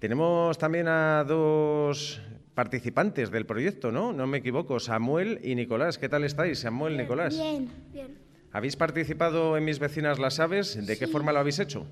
[0.00, 2.20] Tenemos también a dos
[2.54, 4.12] participantes del proyecto, ¿no?
[4.12, 5.98] No me equivoco, Samuel y Nicolás.
[5.98, 7.36] ¿Qué tal estáis, Samuel, y Nicolás?
[7.36, 8.27] Bien, bien.
[8.52, 10.86] ¿Habéis participado en Mis Vecinas las Aves?
[10.86, 11.86] ¿De qué forma lo habéis hecho?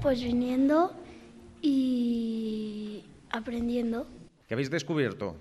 [0.00, 0.92] Pues viniendo
[1.60, 4.06] y aprendiendo.
[4.48, 5.36] ¿Qué habéis descubierto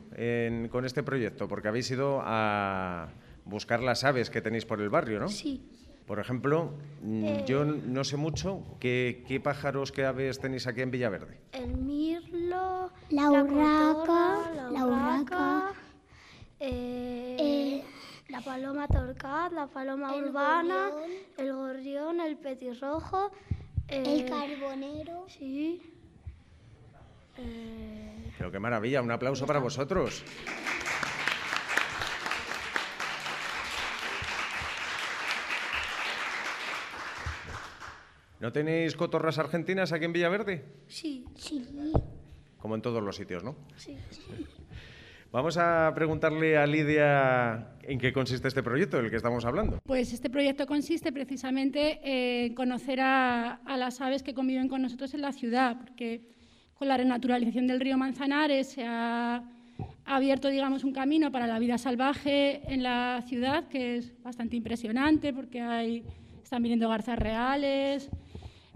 [0.69, 1.47] con este proyecto?
[1.47, 3.10] Porque habéis ido a
[3.45, 5.28] buscar las aves que tenéis por el barrio, ¿no?
[5.30, 5.62] Sí.
[6.06, 7.43] Por ejemplo, mm, eh.
[7.47, 11.39] yo no sé mucho qué, pájaros, qué aves tenéis aquí en Villaverde.
[11.54, 15.71] El mirlo, la urraca, la, urraca,
[16.60, 17.84] eh, eh,
[18.31, 20.89] la paloma torcat, la paloma urbana,
[21.37, 23.31] el gorrión, el petirrojo.
[23.87, 25.25] el carbonero.
[25.27, 25.81] Sí.
[27.37, 30.23] Eh, Pero qué maravilla, un aplauso para vosotros.
[38.39, 40.65] ¿No tenéis cotorras argentinas aquí en Villaverde?
[40.87, 41.63] Sí, sí.
[42.57, 43.55] Como en todos los sitios, ¿no?
[43.75, 43.97] Sí.
[45.31, 49.79] Vamos a preguntarle a Lidia en qué consiste este proyecto del que estamos hablando.
[49.85, 55.21] Pues este proyecto consiste precisamente en conocer a, las aves que conviven con nosotros en
[55.21, 56.27] la ciudad, porque
[56.73, 59.41] con la renaturalización del río Manzanares se ha
[60.03, 65.31] abierto, digamos, un camino para la vida salvaje en la ciudad que es bastante impresionante,
[65.31, 66.03] porque hay,
[66.43, 68.09] están viniendo garzas reales,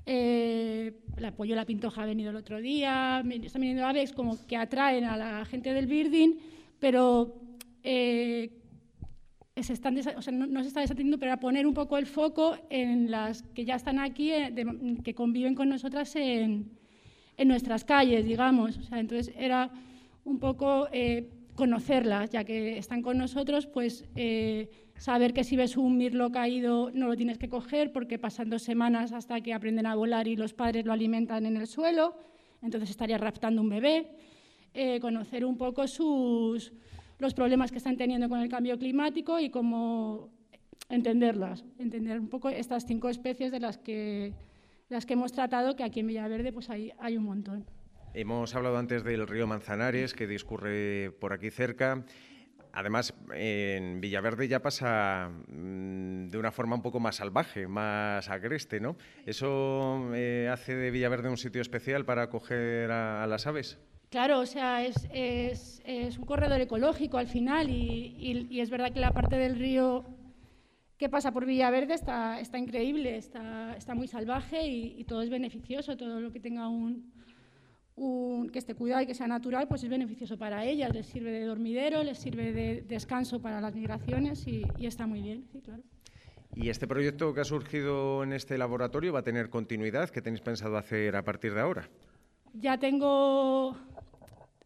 [0.06, 4.56] eh, el apoyo la pintoja ha venido el otro día, están viniendo aves como que
[4.56, 6.38] atraen a la gente del Birding,
[6.80, 7.42] pero
[7.82, 8.52] eh,
[9.56, 10.02] se están no,
[10.62, 14.00] se está desatendiendo, pero a poner un poco el foco en las que ya están
[14.00, 14.54] aquí, eh,
[15.04, 16.70] que conviven con nosotras en,
[17.38, 18.78] en, nuestras calles, digamos.
[18.78, 19.72] O sea, entonces era
[20.24, 20.88] un poco
[21.56, 24.06] conocerlas, ya que están con nosotros, pues
[24.98, 28.64] saber que si ves un mirlo caído no lo tienes que coger porque pasan dos
[28.64, 32.16] semanas hasta que aprenden a volar y los padres lo alimentan en el suelo,
[32.62, 34.08] entonces estaría raptando un bebé,
[34.74, 36.74] eh, conocer un poco sus,
[37.20, 40.30] los problemas que están teniendo con el cambio climático y cómo
[40.90, 44.34] entenderlas, entender un poco estas cinco especies de las que,
[44.90, 47.66] las que hemos tratado, que aquí en Villaverde pues hay, hay un montón.
[48.14, 52.06] Hemos hablado antes del río Manzanares, que discurre por aquí cerca.
[52.76, 58.82] Además, en Villaverde ya pasa mm, de una forma un poco más salvaje, más agreste,
[58.82, 58.98] ¿no?
[59.26, 63.80] ¿Eso eh, hace de Villaverde un sitio especial para acoger a, las aves?
[64.10, 65.08] Claro, o sea, es,
[66.20, 70.04] un corredor ecológico al final y, es verdad que la parte del río
[70.98, 75.96] que pasa por Villaverde está, está increíble, está, está muy salvaje y, todo es beneficioso,
[75.96, 77.14] todo lo que tenga un,
[77.96, 81.32] un, que esté cuidado y que sea natural, pues es beneficioso para ellas, les sirve
[81.32, 85.62] de dormidero, les sirve de descanso para las migraciones y, y está muy bien, sí,
[85.62, 85.84] claro.
[86.56, 90.10] ¿Y este proyecto que ha surgido en este laboratorio va a tener continuidad?
[90.10, 91.90] ¿Qué tenéis pensado hacer a partir de ahora?
[92.54, 93.76] Ya tengo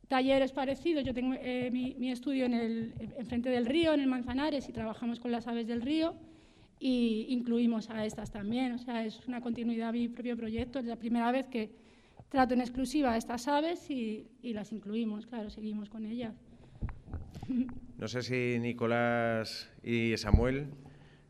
[0.08, 1.06] talleres parecidos.
[1.06, 5.20] Yo tengo eh, mi, estudio en el enfrente del río, en el Manzanares, y trabajamos
[5.20, 6.14] con las aves del río
[6.80, 8.74] y incluimos a estas también.
[8.74, 10.80] O sea, es una continuidad mi propio proyecto.
[10.80, 11.72] Es la primera vez que
[12.30, 16.36] trato en exclusiva a estas aves y, y las incluimos, claro, seguimos con ellas.
[17.98, 20.68] No sé si Nicolás y Samuel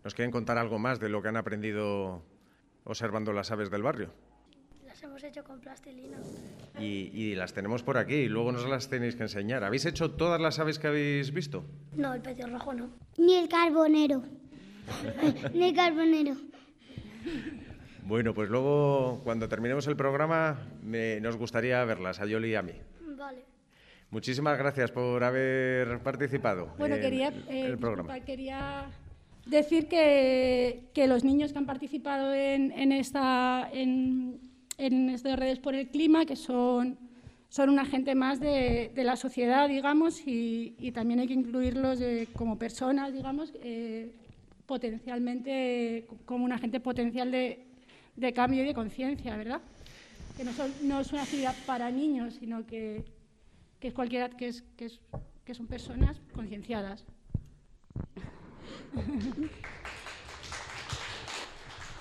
[0.04, 2.24] nos quieren contar algo más de lo que han aprendido
[2.84, 4.12] observando las aves del barrio
[5.04, 6.18] hemos hecho con plastilina.
[6.80, 9.64] Y, las tenemos por aquí, y luego nos las tenéis que enseñar.
[9.64, 11.66] ¿Habéis hecho todas las aves que habéis visto?
[11.96, 12.90] No, el rojo no.
[13.18, 14.24] Ni el carbonero.
[15.54, 16.36] Ni el carbonero.
[18.10, 22.72] Bueno, pues luego, cuando terminemos el programa, nos gustaría verlas, a Yoli y a mí.
[23.16, 23.44] Vale.
[24.10, 28.20] Muchísimas gracias por haber participado bueno, en, quería, el programa.
[28.22, 28.88] quería
[29.46, 34.40] decir que, que, los niños que han participado en, en esta, en,
[34.80, 36.98] en estas redes por el clima, que son,
[37.50, 42.00] son un agente más de, de la sociedad, digamos, y, y, también hay que incluirlos
[42.34, 44.10] como personas, digamos, eh,
[44.66, 47.69] potencialmente, como un agente potencial de,
[48.20, 49.62] de cambio y de conciencia, ¿verdad?
[50.36, 53.06] Que no, son, es una actividad para niños, sino que,
[53.82, 55.00] es cualquiera, que, que, es,
[55.46, 57.06] que son personas concienciadas.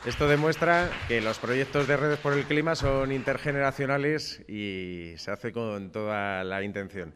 [0.06, 5.52] Esto demuestra que los proyectos de redes por el clima son intergeneracionales y se hace
[5.52, 7.12] con toda la intención.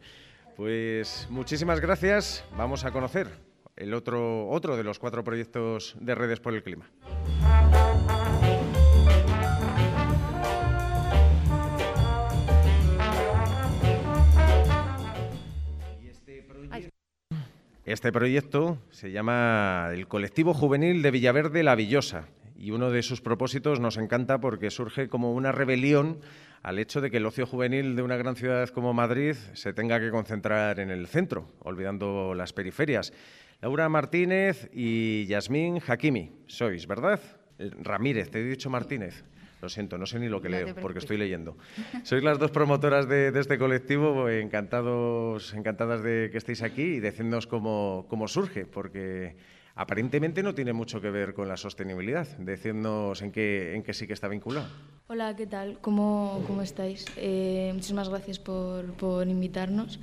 [0.55, 2.45] Pues muchísimas gracias.
[2.55, 3.27] Vamos a conocer
[3.75, 6.89] el otro, otro de los cuatro proyectos de redes por el clima.
[17.85, 23.19] Este proyecto se llama el Colectivo Juvenil de Villaverde La Villosa y uno de sus
[23.19, 26.21] propósitos nos encanta porque surge como una rebelión
[26.61, 29.99] al hecho de que el ocio juvenil de una gran ciudad como Madrid se tenga
[29.99, 33.11] que concentrar en el centro, olvidando las periferias.
[33.61, 37.19] Laura Martínez y Yasmín Hakimi, sois, ¿verdad?
[37.59, 39.25] Eh, Ramírez, te he dicho Martínez.
[39.63, 41.55] Lo siento, no sé ni lo que leo porque estoy leyendo.
[42.03, 47.47] Sois las dos promotoras de, este colectivo, encantados, encantadas de que estéis aquí y decidnos
[47.47, 49.37] cómo, cómo surge, porque
[49.75, 52.27] aparentemente no tiene mucho que ver con la sostenibilidad.
[52.39, 54.67] Decidnos en qué, en qué sí que está vinculado.
[55.07, 55.79] Hola, ¿qué tal?
[55.79, 57.05] ¿Cómo, cómo estáis?
[57.15, 59.97] Eh, muchísimas gracias por, por invitarnos.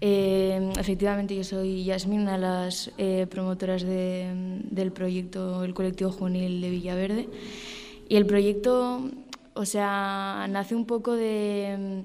[0.00, 6.10] Eh, efectivamente, yo soy Yasmin, una de las eh, promotoras de, del proyecto El Colectivo
[6.10, 7.28] Juvenil de Villaverde.
[8.12, 9.08] Y el proyecto,
[9.54, 12.04] o sea, nace un poco de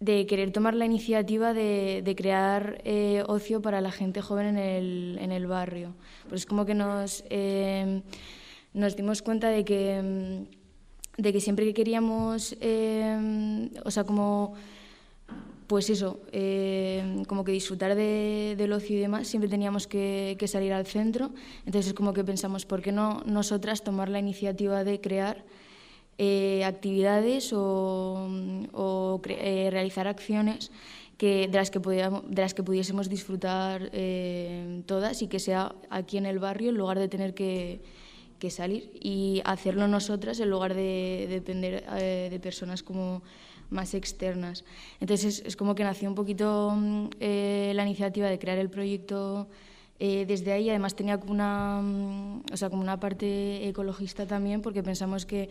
[0.00, 5.18] de querer tomar la iniciativa de, crear eh, ocio para la gente joven en el,
[5.22, 5.94] en el barrio.
[6.28, 8.02] Pues es como que nos, eh,
[8.74, 10.46] nos dimos cuenta de que,
[11.16, 14.52] de que siempre que queríamos, eh, o sea, como,
[15.68, 16.20] pues eso,
[17.28, 21.30] como que disfrutar de, del ocio y demás, siempre teníamos que, salir al centro.
[21.66, 25.44] Entonces es como que pensamos, ¿por qué no nosotras tomar la iniciativa de crear
[26.16, 30.72] eh, actividades o, eh, realizar acciones
[31.18, 36.16] que, de, las que de las que pudiésemos disfrutar eh, todas y que sea aquí
[36.16, 37.82] en el barrio en lugar de tener que,
[38.38, 43.22] que salir y hacerlo nosotras en lugar de, depender de personas como
[43.70, 44.64] más externas.
[45.00, 46.74] Entonces es, como que nació un poquito
[47.20, 49.48] la iniciativa de crear el proyecto
[49.98, 50.70] desde ahí.
[50.70, 51.80] Además tenía como una,
[52.52, 55.50] o sea, como una parte ecologista también porque pensamos que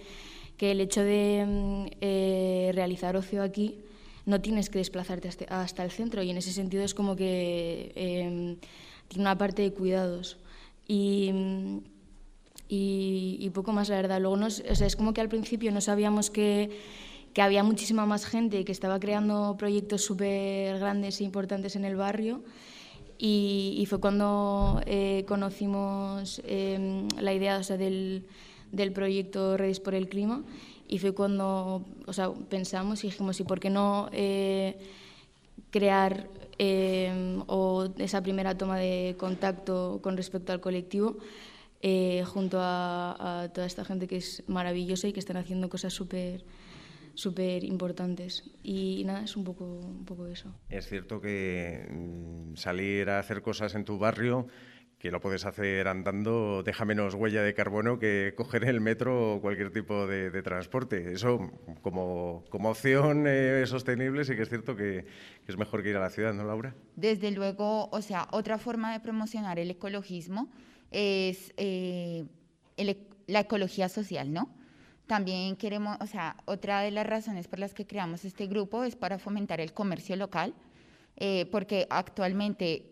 [0.58, 3.80] que el hecho de mm, eh, realizar ocio aquí
[4.25, 8.58] no tienes que desplazarte hasta, el centro y en ese sentido es como que em,
[9.08, 10.38] tiene una parte de cuidados
[10.86, 11.77] y, mm,
[12.67, 14.19] y, poco más la verdad.
[14.19, 16.69] Luego nos, o sea, es como que al principio no sabíamos que,
[17.38, 21.95] que había muchísima más gente que estaba creando proyectos súper grandes e importantes en el
[21.95, 22.41] barrio.
[23.19, 28.26] Y, fue cuando eh, conocimos em, la idea o sea, del,
[28.71, 30.41] del proyecto Redes por el Clima
[30.88, 34.76] y fue cuando o sea, pensamos y dijimos, ¿y por qué no eh,
[35.69, 41.17] crear eh, o esa primera toma de contacto con respecto al colectivo
[41.84, 46.44] eh, junto a, toda esta gente que es maravillosa y que están haciendo cosas súper
[47.17, 48.43] súper importantes.
[48.63, 50.53] Y nada, es un poco, un poco eso.
[50.69, 54.47] Es cierto que mm, salir a hacer cosas en tu barrio
[54.99, 59.41] que lo puedes hacer andando, deja menos huella de carbono que coger el metro o
[59.41, 61.13] cualquier tipo de, transporte.
[61.13, 61.51] Eso,
[61.81, 65.05] como, como opción eh, sostenible, sí que es cierto que,
[65.47, 66.73] es mejor que ir a la ciudad, ¿no, Laura?
[66.95, 70.51] Desde luego, o sea, otra forma de promocionar el ecologismo
[70.89, 72.25] es eh,
[73.27, 74.56] la ecología social, ¿no?
[75.08, 78.95] También queremos, o sea, otra de las razones por las que creamos este grupo es
[78.95, 80.53] para fomentar el comercio local,
[81.15, 82.91] eh, porque actualmente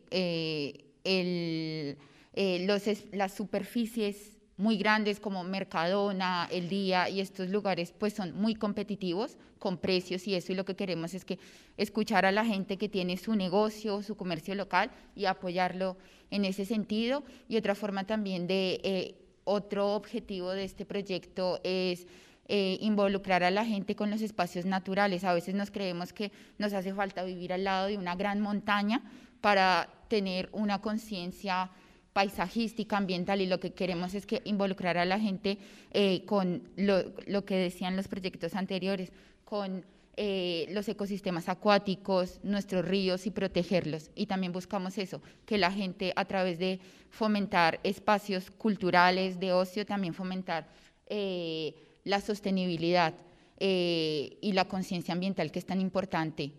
[1.03, 1.97] el,
[2.33, 8.33] eh, los, las superficies muy grandes como Mercadona, El Día y estos lugares pues son
[8.33, 11.39] muy competitivos con precios y eso y lo que queremos es que
[11.75, 15.97] escuchar a la gente que tiene su negocio, su comercio local y apoyarlo
[16.31, 17.23] en ese sentido.
[17.49, 19.15] Y otra forma también de, eh,
[19.45, 22.07] otro objetivo de este proyecto es
[22.47, 25.23] eh, involucrar a la gente con los espacios naturales.
[25.23, 29.01] A veces nos creemos que nos hace falta vivir al lado de una gran montaña
[29.41, 31.71] para tener una conciencia
[32.13, 35.57] paisajística, ambiental y lo que queremos es que involucrar a la gente
[35.91, 39.11] eh, con lo, que decían los proyectos anteriores,
[39.43, 39.83] con
[40.17, 44.11] eh, los ecosistemas acuáticos, nuestros ríos y protegerlos.
[44.15, 49.85] Y también buscamos eso, que la gente a través de fomentar espacios culturales, de ocio,
[49.85, 50.67] también fomentar
[51.07, 53.13] eh, la sostenibilidad
[53.57, 56.51] y la conciencia ambiental que es tan importante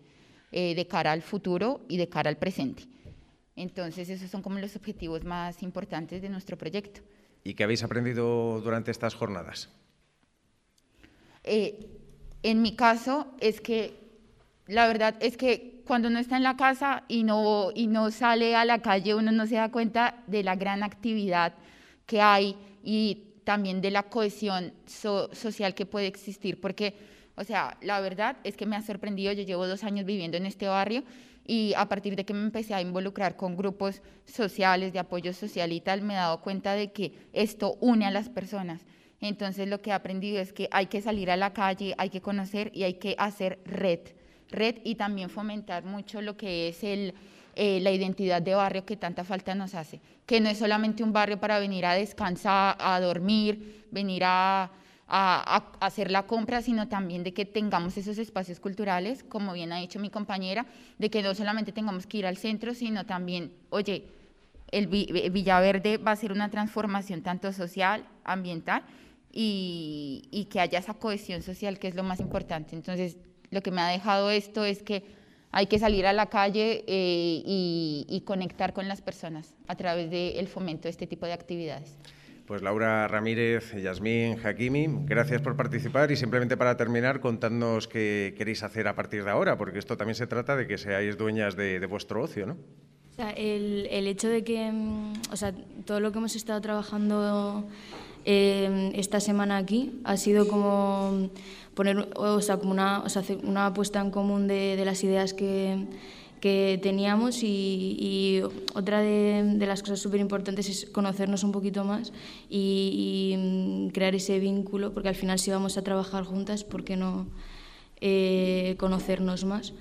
[0.51, 2.85] de cara al futuro y de cara al presente.
[3.55, 7.01] Entonces, esos son como los objetivos más importantes de nuestro proyecto.
[7.43, 9.69] ¿Y qué habéis aprendido durante estas jornadas?
[11.43, 11.96] Eh,
[12.47, 13.93] en mi caso, es que
[14.67, 18.55] la verdad es que cuando uno está en la casa y no, y no sale
[18.55, 21.53] a la calle, uno no se da cuenta de la gran actividad
[22.05, 26.95] que hay y también de la cohesión social que puede existir, porque,
[27.35, 30.45] o sea, la verdad es que me ha sorprendido, yo llevo dos años viviendo en
[30.45, 31.03] este barrio
[31.45, 35.73] y a partir de que me empecé a involucrar con grupos sociales de apoyo social
[35.73, 38.85] y tal, me he dado cuenta de que esto une a las personas.
[39.21, 42.21] Entonces lo que he aprendido es que hay que salir a la calle, hay que
[42.21, 43.99] conocer y hay que hacer red,
[44.49, 47.13] red y también fomentar mucho lo que es eh,
[47.55, 51.39] la identidad de barrio que tanta falta nos hace, que no es solamente un barrio
[51.39, 54.71] para venir a descansar, a dormir, venir a
[55.07, 59.77] a, hacer la compra, sino también de que tengamos esos espacios culturales, como bien ha
[59.77, 60.65] dicho mi compañera,
[60.97, 64.07] de que no solamente tengamos que ir al centro, sino también, oye,
[64.71, 68.83] el Villaverde va a ser una transformación tanto social, ambiental,
[69.31, 72.75] y, que haya esa cohesión social, que es lo más importante.
[72.75, 73.17] Entonces,
[73.51, 75.03] lo que me ha dejado esto es que
[75.51, 80.09] hay que salir a la calle eh, y, y, conectar con las personas a través
[80.09, 81.97] del fomento de este tipo de actividades.
[82.47, 88.63] Pues Laura Ramírez, Yasmín, Hakimi, gracias por participar y simplemente para terminar, contadnos qué queréis
[88.63, 91.85] hacer a partir de ahora, porque esto también se trata de que seáis dueñas de,
[91.87, 92.53] vuestro ocio, ¿no?
[92.53, 95.53] O sea, el, hecho de que, mm, o sea,
[95.83, 97.67] todo lo que hemos estado trabajando
[98.27, 101.29] eh, esta semana aquí ha sido como
[101.73, 105.87] poner, o sea, como una, o sea, una puesta en común de las ideas que
[106.39, 108.41] que teníamos y,
[108.73, 112.13] otra de, las cosas súper importantes es conocernos un poquito más
[112.49, 116.95] y, mm, crear ese vínculo, porque al final si vamos a trabajar juntas, ¿por qué
[116.95, 117.27] no
[118.01, 119.73] eh, conocernos más?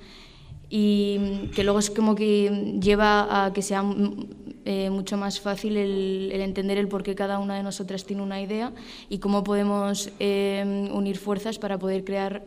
[0.68, 4.26] Y que luego es como que lleva a que sea mm,
[4.64, 8.40] eh, mucho más fácil el, entender el por qué cada una de nosotras tiene una
[8.40, 8.72] idea
[9.08, 12.44] y cómo podemos eh, unir fuerzas para poder crear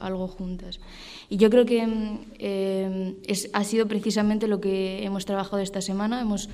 [0.00, 0.78] algo juntas.
[1.32, 1.88] Y yo creo que
[2.40, 6.20] eh, es, ha sido precisamente lo que hemos trabajado esta semana.
[6.20, 6.50] Hemos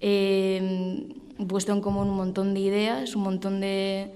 [0.00, 1.06] eh,
[1.46, 4.10] puesto en común un montón de ideas, un montón de,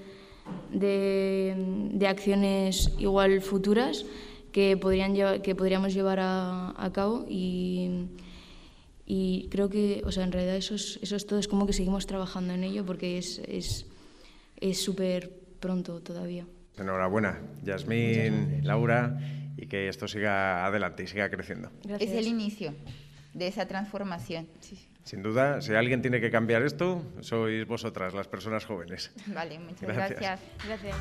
[0.72, 4.04] de, acciones igual futuras
[4.52, 8.08] que, podrían que podríamos llevar a, a cabo y,
[9.06, 11.72] y, creo que, o sea, en realidad eso es, eso es todo, es como que
[11.72, 13.36] seguimos trabajando en ello porque es
[14.72, 16.46] súper es, es pronto todavía.
[16.78, 19.18] Enhorabuena, Yasmín, Laura
[19.56, 21.70] y que esto siga adelante y siga creciendo.
[21.98, 22.74] Es el inicio
[23.34, 24.48] de esa transformación.
[25.04, 29.12] Sin duda, si alguien tiene que cambiar esto, sois vosotras, las personas jóvenes.
[29.26, 30.40] Vale, muchas gracias.
[30.64, 30.96] Gracias.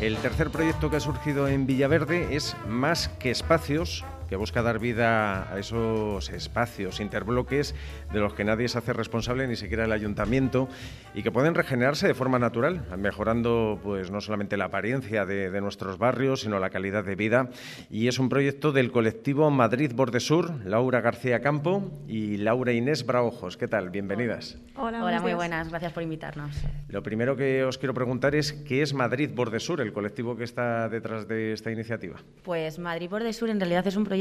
[0.00, 4.78] El tercer proyecto que ha surgido en Villaverde es Más que Espacios, que busca dar
[4.78, 7.74] vida a esos espacios, interbloques
[8.12, 10.68] de los que nadie se hace responsable, ni siquiera el ayuntamiento,
[11.14, 15.60] y que pueden regenerarse de forma natural, mejorando pues no solamente la apariencia de, de
[15.60, 17.50] nuestros barrios, sino la calidad de vida.
[17.90, 23.56] Y es un proyecto del colectivo Madrid Bordesur, Laura García Campo y Laura Inés Braojos.
[23.56, 23.90] ¿Qué tal?
[23.90, 24.58] Bienvenidas.
[24.76, 25.70] Hola, Hola muy buenas.
[25.70, 26.56] Gracias por invitarnos.
[26.88, 30.88] Lo primero que os quiero preguntar es qué es Madrid Bordesur, el colectivo que está
[30.88, 32.16] detrás de esta iniciativa.
[32.42, 34.15] Pues Madrid Bordesur en realidad es un proyecto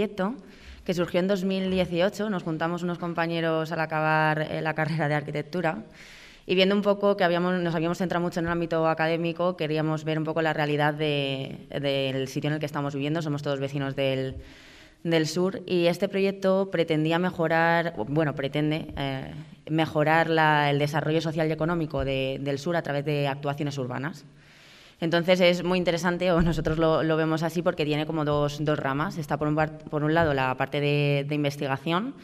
[0.83, 2.29] que surgió en 2018.
[2.29, 5.83] Nos juntamos unos compañeros al acabar eh, la carrera de arquitectura
[6.47, 10.03] y viendo un poco que habíamos, nos habíamos centrado mucho en el ámbito académico, queríamos
[10.03, 13.21] ver un poco la realidad de- del sitio en el que estamos viviendo.
[13.23, 14.35] Somos todos vecinos del,
[15.03, 19.33] del sur y este proyecto pretendía mejorar, bueno, pretende eh,
[19.71, 24.23] mejorar la- el desarrollo social y económico de- del sur a través de actuaciones urbanas.
[25.01, 29.17] Entonces es muy interesante, o nosotros lo, vemos así, porque tiene como dos, ramas.
[29.17, 32.15] Está por un, por un lado la parte de, investigación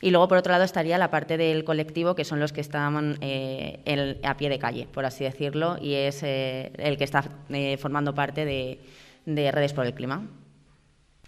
[0.00, 3.18] y luego por otro lado estaría la parte del colectivo, que son los que están
[3.20, 7.76] eh, a pie de calle, por así decirlo, y es eh, el que está eh,
[7.78, 10.22] formando parte de Redes por el Clima.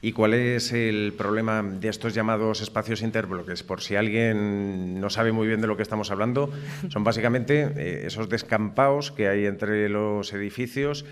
[0.02, 3.62] ¿Y cuál es el problema de estos llamados espacios interbloques?
[3.62, 6.50] Por si alguien no sabe muy bien de lo que estamos hablando,
[6.88, 11.04] son básicamente eh, esos descampaos que hay entre los edificios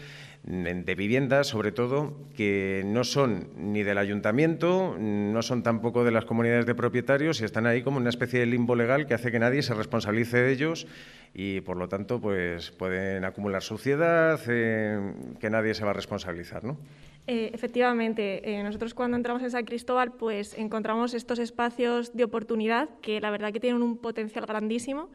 [0.45, 6.25] de viviendas, sobre todo, que no son ni del ayuntamiento, no son tampoco de las
[6.25, 9.39] comunidades de propietarios y están ahí como una especie de limbo legal que hace que
[9.39, 10.87] nadie se responsabilice de ellos
[11.35, 16.65] y, por lo tanto, pues pueden acumular suciedad eh, que nadie se va a responsabilizar,
[16.65, 16.79] ¿no?
[17.31, 22.89] Eh, efectivamente, eh, nosotros cuando entramos en San Cristóbal pues encontramos estos espacios de oportunidad
[23.03, 25.11] que la verdad que tienen un potencial grandísimo.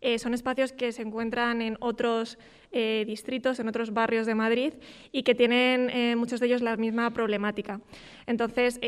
[0.00, 2.38] Eh, son espacios que se encuentran en otros
[2.72, 4.74] distritos, en otros barrios de Madrid
[5.10, 7.80] y que tienen muchos de ellos la misma problemática.
[8.26, 8.78] Entonces,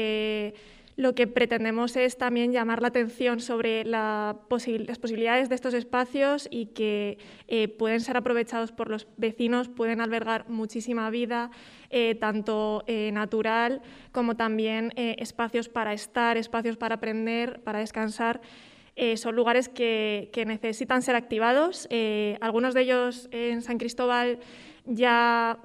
[0.95, 4.37] lo que pretendemos es también llamar la atención sobre la
[4.87, 7.19] las posibilidades de estos espacios y que
[7.77, 11.51] pueden ser aprovechados por los vecinos, pueden albergar muchísima vida,
[11.93, 18.41] eh, tanto eh, natural como también eh, espacios para estar, espacios para aprender, para descansar.
[19.17, 21.89] Son lugares que, que necesitan ser activados.
[22.43, 24.39] Algunos de ellos en San Cristóbal
[24.85, 25.59] ya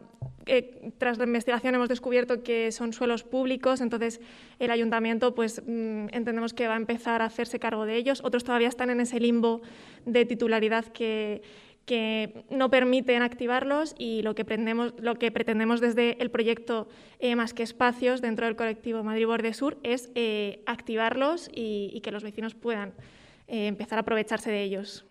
[0.48, 4.22] eh, tras la investigación hemos descubierto que son suelos públicos, entonces
[4.60, 8.22] el ayuntamiento pues mm, entendemos que va a empezar a hacerse cargo de ellos.
[8.24, 9.62] Otros todavía están en ese limbo
[10.06, 11.42] de titularidad que,
[11.88, 17.34] que no permiten activarlos y lo que, pretendemos, lo que pretendemos desde el proyecto eh,
[17.38, 22.12] Más que Espacios dentro del colectivo Madrid Borde Sur es eh, activarlos y, y que
[22.12, 22.94] los vecinos puedan
[23.48, 25.06] eh, empezar a aprovecharse de ellos.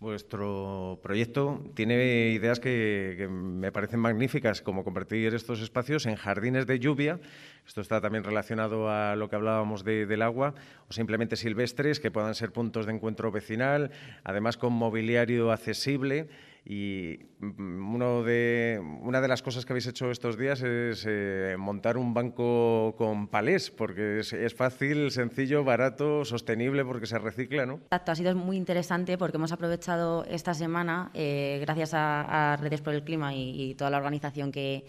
[0.00, 6.78] Vuestro proyecto tiene ideas que, me parecen magníficas, como convertir estos espacios en jardines de
[6.78, 7.20] lluvia.
[7.66, 10.54] Esto está también relacionado a lo que hablábamos de- del agua,
[10.88, 13.90] o simplemente silvestres, que puedan ser puntos de encuentro vecinal,
[14.24, 16.28] además con mobiliario accesible.
[16.64, 21.56] Y mm, uno de, una de las cosas que habéis hecho estos días es eh,
[21.58, 27.74] montar un banco con palés, porque es, fácil, sencillo, barato, sostenible, porque se recicla, ¿no?
[27.74, 32.94] Exacto, ha sido muy interesante porque hemos aprovechado esta semana, eh, gracias a, Redes por
[32.94, 34.84] el Clima y toda la organización que,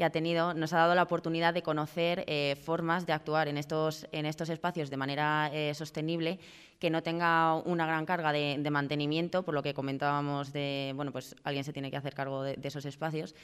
[0.00, 3.58] que ha tenido, nos ha dado la oportunidad de conocer eh, formas de actuar en
[3.58, 6.38] estos, en estos espacios de manera eh, sostenible
[6.78, 11.12] que no tenga una gran carga de, de mantenimiento, por lo que comentábamos de, bueno,
[11.12, 13.34] pues alguien se tiene que hacer cargo de, de esos espacios.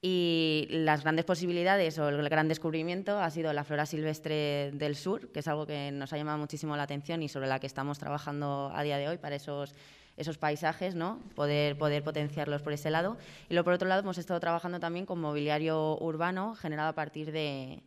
[0.00, 5.32] Y las grandes posibilidades o el gran descubrimiento ha sido la flora silvestre del sur,
[5.32, 7.98] que es algo que nos ha llamado muchísimo la atención y sobre la que estamos
[7.98, 9.74] trabajando a día de hoy para esos,
[10.16, 11.20] esos paisajes, ¿no?
[11.34, 13.16] poder, poder potenciarlos por ese lado.
[13.48, 17.32] Y luego, por otro lado, hemos estado trabajando también con mobiliario urbano generado a partir
[17.32, 17.82] de,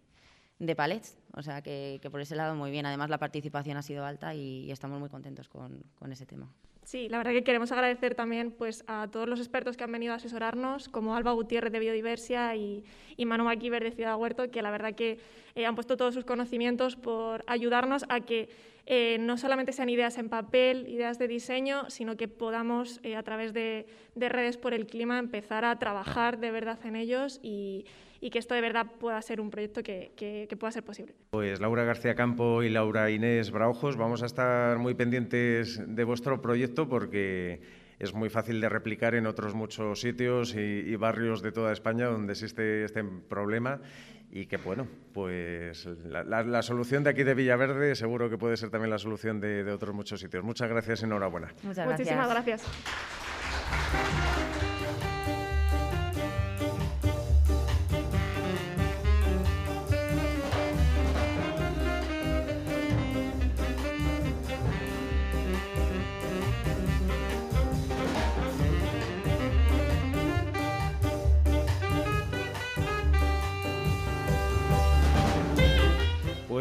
[0.59, 1.17] de palets.
[1.33, 2.85] O sea que, por ese lado muy bien.
[2.85, 6.47] Además, la participación ha sido alta y, y estamos muy contentos con, con ese tema.
[6.89, 10.11] Sí, la verdad que queremos agradecer también pues, a todos los expertos que han venido
[10.11, 12.83] a asesorarnos, como Alba Gutiérrez de Biodiversia y,
[13.15, 15.19] y Manu Maquiver de Ciudad Huerto, que la verdad que
[15.53, 18.49] eh, han puesto todos sus conocimientos por ayudarnos a que
[18.87, 23.21] eh, no solamente sean ideas en papel, ideas de diseño, sino que podamos, eh, a
[23.21, 23.85] través de,
[24.15, 27.85] de redes por el clima, empezar a trabajar de verdad en ellos y,
[28.21, 31.13] y que esto de verdad pueda ser un proyecto que, que- que pueda ser posible.
[31.31, 36.41] Pues Laura García Campo y Laura Inés Braujos, vamos a estar muy pendientes de vuestro
[36.41, 37.61] proyecto porque
[37.99, 42.05] es muy fácil de replicar en otros muchos sitios y, y barrios de toda España
[42.05, 43.81] donde existe este problema
[44.31, 48.55] y que, bueno, pues la, la- la solución de aquí de Villaverde seguro que puede
[48.57, 50.43] ser también la solución de, de otros muchos sitios.
[50.43, 51.53] Muchas gracias y enhorabuena.
[51.63, 52.63] Muchas Muchísimas gracias.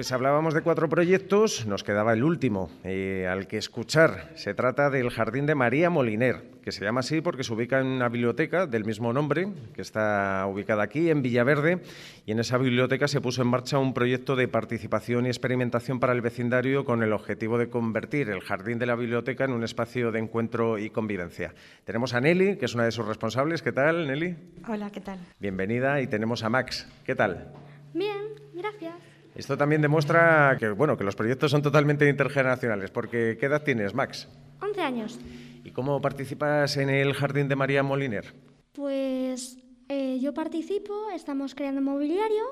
[0.08, 4.30] Pues hablábamos de cuatro proyectos, nos quedaba el último eh, al que escuchar.
[4.36, 7.88] Se trata del Jardín de María Moliner, que se llama así porque se ubica en
[7.88, 11.82] una biblioteca del mismo nombre, que está ubicada aquí, en Villaverde,
[12.24, 16.14] y en esa biblioteca se puso en marcha un proyecto de participación y experimentación para
[16.14, 20.10] el vecindario con el objetivo de convertir el Jardín de la Biblioteca en un espacio
[20.10, 21.54] de encuentro y convivencia.
[21.84, 23.60] Tenemos a Nelly, que es una de sus responsables.
[23.60, 24.36] ¿Qué tal, Nelly?
[24.66, 25.18] Hola, ¿qué tal?
[25.38, 26.00] Bienvenida.
[26.00, 26.88] Y tenemos a Max.
[27.04, 27.52] ¿Qué tal?
[27.92, 28.22] Bien,
[28.54, 29.07] gracias.
[29.38, 33.94] Esto también demuestra que, bueno, que los proyectos son totalmente intergeneracionales, porque ¿qué edad tienes,
[33.94, 34.28] Max?
[34.60, 35.20] 11 años.
[35.62, 38.34] ¿Y cómo participas en el Jardín de María Moliner?
[38.72, 39.56] Pues
[39.88, 42.42] eh, yo participo, estamos creando mobiliario,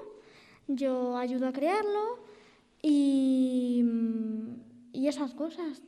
[0.68, 2.24] yo ayudo a crearlo
[2.80, 3.84] y,
[4.92, 5.82] y esas cosas.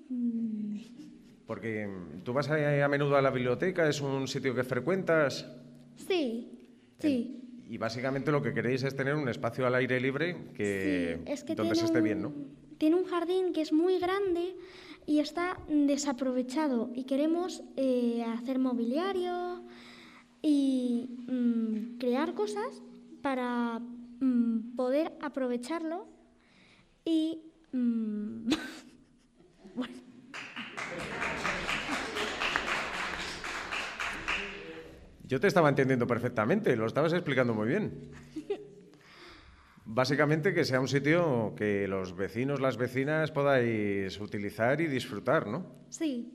[1.46, 1.88] Porque
[2.24, 5.48] tú vas a, a menudo a la biblioteca, es un sitio que frecuentas.
[5.94, 6.50] Sí,
[6.98, 7.37] sí.
[7.68, 11.44] Y básicamente lo que queréis es tener un espacio al aire libre que, Sí, es
[11.44, 12.32] que donde se esté un- bien, ¿no?
[12.78, 14.54] Tiene un jardín que es muy grande
[15.04, 19.62] y está desaprovechado y queremos eh, hacer mobiliario
[20.40, 22.82] y mm, crear cosas
[23.20, 26.06] para mm, poder aprovecharlo
[27.04, 27.40] y
[27.72, 28.48] mm,
[29.74, 29.94] bueno,
[35.28, 38.10] Yo te estaba entendiendo perfectamente, lo estabas explicando muy bien.
[39.84, 45.66] Básicamente que sea un sitio que los vecinos, las vecinas podáis utilizar y disfrutar, ¿no?
[45.90, 46.34] sí,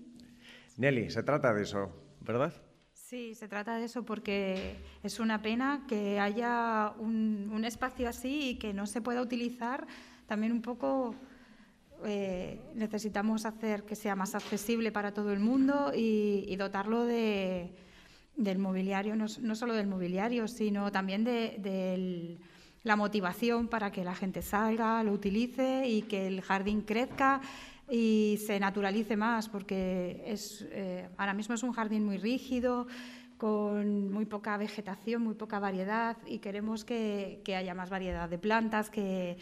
[0.78, 1.92] Nelly, se trata de eso,
[2.22, 2.54] ¿verdad?
[2.94, 8.50] Sí, se trata de eso porque es una pena que haya un, un espacio así
[8.52, 9.86] y que no se pueda utilizar.
[10.28, 11.16] También un poco
[12.06, 17.76] eh, necesitamos hacer que sea más accesible para todo el mundo y, y dotarlo de,
[18.36, 22.40] del mobiliario, no, no solo del mobiliario, sino también de, del-
[22.84, 27.40] la motivación para que la gente salga, lo utilice y que el jardín crezca
[27.90, 32.88] y se naturalice más, porque es, eh, ahora mismo es un jardín muy rígido,
[33.38, 38.38] con muy poca vegetación, muy poca variedad y queremos que, que haya más variedad de
[38.38, 39.38] plantas, que,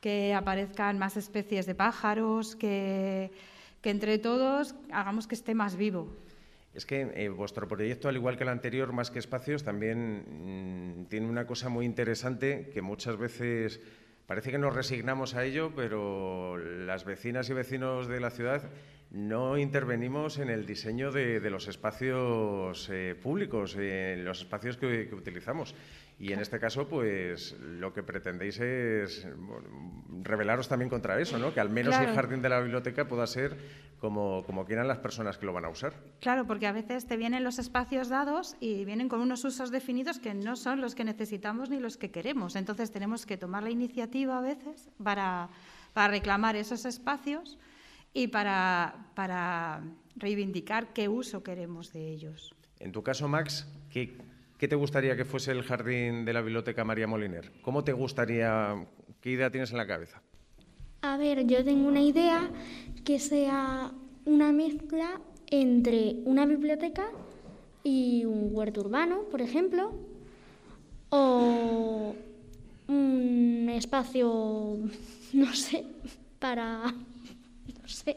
[0.00, 3.30] que aparezcan más especies de pájaros, que,
[3.80, 6.08] que entre todos hagamos que esté más vivo.
[6.74, 11.04] Es que eh, vuestro proyecto, al igual que el anterior, más que espacios, también mm,
[11.06, 13.80] tiene una cosa muy interesante que muchas veces
[14.26, 18.70] parece que nos resignamos a ello, pero las vecinas y vecinos de la ciudad
[19.10, 25.74] no intervenimos en el diseño de, los espacios eh, públicos, en los espacios que utilizamos.
[26.18, 31.52] Y en este caso, pues lo que pretendéis es bueno, rebelaros también contra eso, ¿no?
[31.52, 32.14] Que al menos el Claro.
[32.14, 33.56] jardín de la biblioteca pueda ser
[33.98, 35.94] como, como quieran las personas que lo van a usar.
[36.20, 40.18] Claro, porque a veces te vienen los espacios dados y vienen con unos usos definidos
[40.20, 42.54] que no son los que necesitamos ni los que queremos.
[42.56, 45.48] Entonces tenemos que tomar la iniciativa a veces para,
[45.92, 47.58] para reclamar esos espacios
[48.14, 49.82] y para, para
[50.16, 52.54] reivindicar qué uso queremos de ellos.
[52.80, 54.16] En tu caso, Max, ¿qué,
[54.62, 57.50] qué te gustaría que fuese el jardín de la Biblioteca María Moliner?
[57.62, 58.86] ¿Cómo te gustaría,
[59.20, 60.22] qué idea tienes en la cabeza?
[61.00, 62.48] A ver, yo tengo una idea
[63.04, 63.90] que sea
[64.24, 67.06] una mezcla entre una biblioteca
[67.82, 69.94] y un huerto urbano, por ejemplo,
[71.10, 72.14] o
[72.86, 74.78] un espacio,
[75.32, 75.86] no sé,
[76.38, 76.84] para,
[77.82, 78.16] no sé,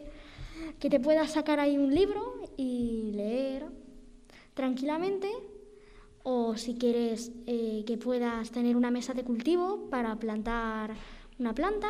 [0.79, 3.65] que te puedas sacar ahí un libro y leer
[4.53, 5.27] tranquilamente,
[6.27, 10.91] o si quieres eh, que puedas tener una mesa de cultivo para plantar
[11.39, 11.87] una planta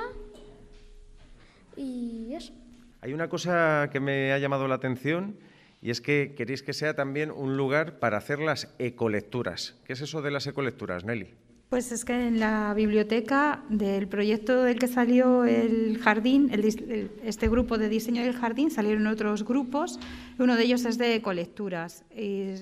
[1.78, 2.54] y eso.
[3.02, 5.36] Hay una cosa que me ha llamado la atención
[5.82, 9.76] y es que queréis que sea también un lugar para hacer las ecolecturas.
[9.86, 11.28] ¿Qué es eso de las ecolecturas, Nelly?
[11.70, 17.12] Pues es que en la biblioteca del proyecto del que salió el jardín, el el-
[17.24, 20.00] este grupo de diseño del jardín, salieron otros grupos.
[20.40, 22.04] Uno de ellos es de colecturas.
[22.16, 22.54] Y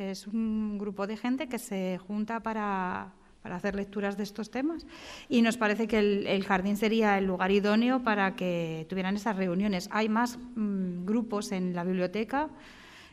[0.00, 4.86] es- un grupo de gente que se junta para, para hacer lecturas de estos temas.
[5.28, 9.36] Y nos parece que el, el jardín sería el lugar idóneo para que tuvieran esas
[9.36, 9.88] reuniones.
[9.92, 12.48] Hay más mm, grupos en la biblioteca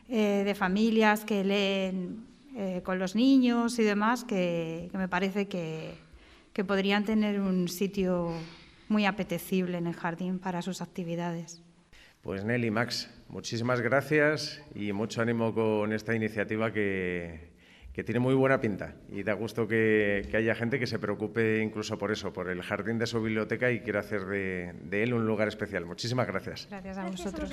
[0.08, 2.24] eh, de familias que leen
[2.56, 5.94] eh, con los niños y demás, que, que me parece que,
[6.52, 8.32] que podrían tener un sitio
[8.88, 11.60] muy apetecible en el jardín para sus actividades.
[12.22, 17.52] Pues Nelly, Max, muchísimas gracias y mucho ánimo con esta iniciativa que,
[17.92, 21.62] que tiene muy buena pinta y da gusto que, que haya gente que se preocupe
[21.62, 25.14] incluso por eso, por el jardín de su biblioteca y quiera hacer de, de él
[25.14, 25.84] un lugar especial.
[25.84, 26.66] Muchísimas gracias.
[26.70, 27.50] Gracias a vosotros.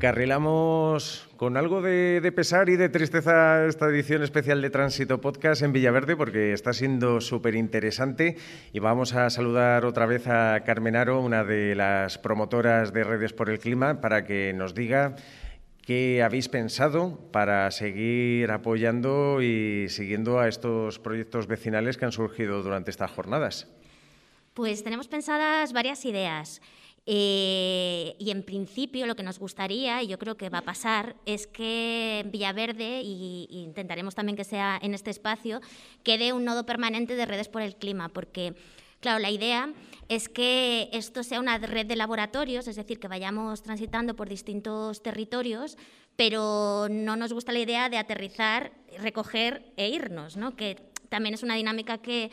[0.00, 5.74] Encarrilamos con algo de, pesar y de tristeza esta edición especial de Tránsito Podcast en
[5.74, 8.38] Villaverde porque está siendo súper interesante
[8.72, 13.34] y vamos a saludar otra vez a Carmen Aro, una de las promotoras de Redes
[13.34, 15.16] por el Clima, para que nos diga
[15.82, 22.62] qué habéis pensado para seguir apoyando y siguiendo a estos proyectos vecinales que han surgido
[22.62, 23.68] durante estas jornadas.
[24.54, 26.62] Pues tenemos pensadas varias ideas.
[27.06, 31.16] Eh, y en principio lo que nos gustaría, y yo creo que va a pasar,
[31.26, 35.60] es que Villaverde, y, y, intentaremos también que sea en este espacio,
[36.02, 38.54] quede un nodo permanente de redes por el clima, porque,
[39.00, 39.72] claro, la idea
[40.08, 45.02] es que esto sea una red de laboratorios, es decir, que vayamos transitando por distintos
[45.02, 45.78] territorios,
[46.16, 50.54] pero no nos gusta la idea de aterrizar, recoger e irnos, ¿no?
[50.54, 50.76] que
[51.08, 52.30] también es una dinámica que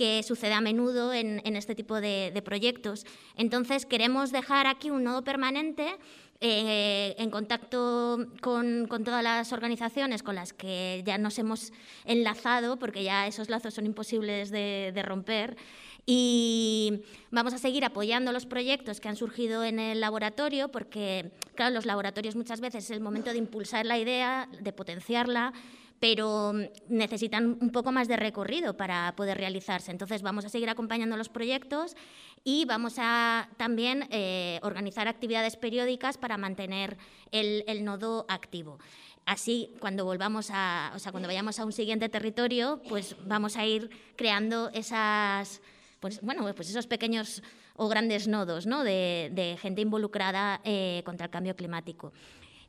[0.00, 3.04] que sucede a menudo en, este tipo de, proyectos.
[3.36, 5.94] Entonces, queremos dejar aquí un nodo permanente
[6.40, 11.74] eh, en contacto con, con, todas las organizaciones con las que ya nos hemos
[12.06, 15.58] enlazado, porque ya esos lazos son imposibles de, de romper.
[16.06, 21.74] Y vamos a seguir apoyando los proyectos que han surgido en el laboratorio, porque, claro,
[21.74, 25.52] los laboratorios muchas veces es el momento de impulsar la idea, de potenciarla,
[26.00, 26.54] pero
[26.88, 29.90] necesitan un poco más de recorrido para poder realizarse.
[29.90, 31.94] Entonces vamos a seguir acompañando los proyectos
[32.42, 36.96] y vamos a también eh, organizar actividades periódicas para mantener
[37.32, 38.78] el, nodo activo.
[39.26, 43.66] Así, cuando volvamos a, o sea, cuando vayamos a un siguiente territorio, pues vamos a
[43.66, 45.60] ir creando esas,
[46.00, 47.42] pues, bueno, pues esos pequeños
[47.76, 48.84] o grandes nodos ¿no?
[48.84, 52.12] de, de gente involucrada eh, contra el cambio climático.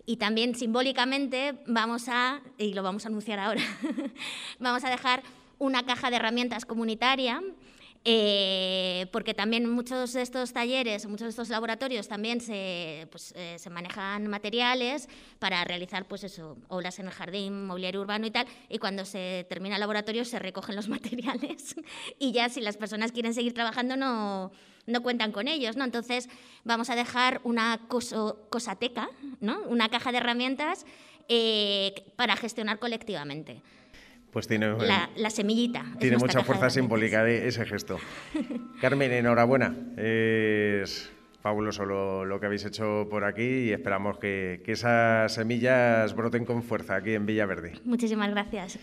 [0.06, 3.62] Y también simbólicamente vamos a, y lo vamos a anunciar ahora,
[4.60, 5.24] vamos a dejar
[5.60, 7.42] una caja de herramientas comunitaria
[8.04, 13.58] eh, porque también muchos de estos talleres, muchos de estos laboratorios también se, pues, eh,
[13.60, 18.48] se manejan materiales para realizar pues eso, obras en el jardín, mobiliario urbano y tal,
[18.70, 21.76] y cuando se termina el laboratorio se recogen los materiales
[22.18, 24.52] y ya si las personas quieren seguir trabajando no,
[24.88, 25.84] no cuentan con ellos, ¿no?
[25.84, 26.30] Entonces
[26.64, 29.10] vamos a dejar una coso, cosateca,
[29.40, 29.62] ¿no?
[29.64, 30.86] Una caja de herramientas
[31.30, 33.62] eh, para gestionar colectivamente.
[34.32, 35.86] Pues tiene la, la semillita.
[36.00, 38.00] Tiene mucha fuerza simbólica de ese gesto.
[38.82, 39.76] Carmen, enhorabuena.
[39.98, 41.12] Es
[41.42, 46.46] fabuloso lo, lo, que habéis hecho por aquí y esperamos que, que esas semillas broten
[46.46, 47.74] con fuerza aquí en Villaverde.
[47.84, 48.80] Muchísimas gracias.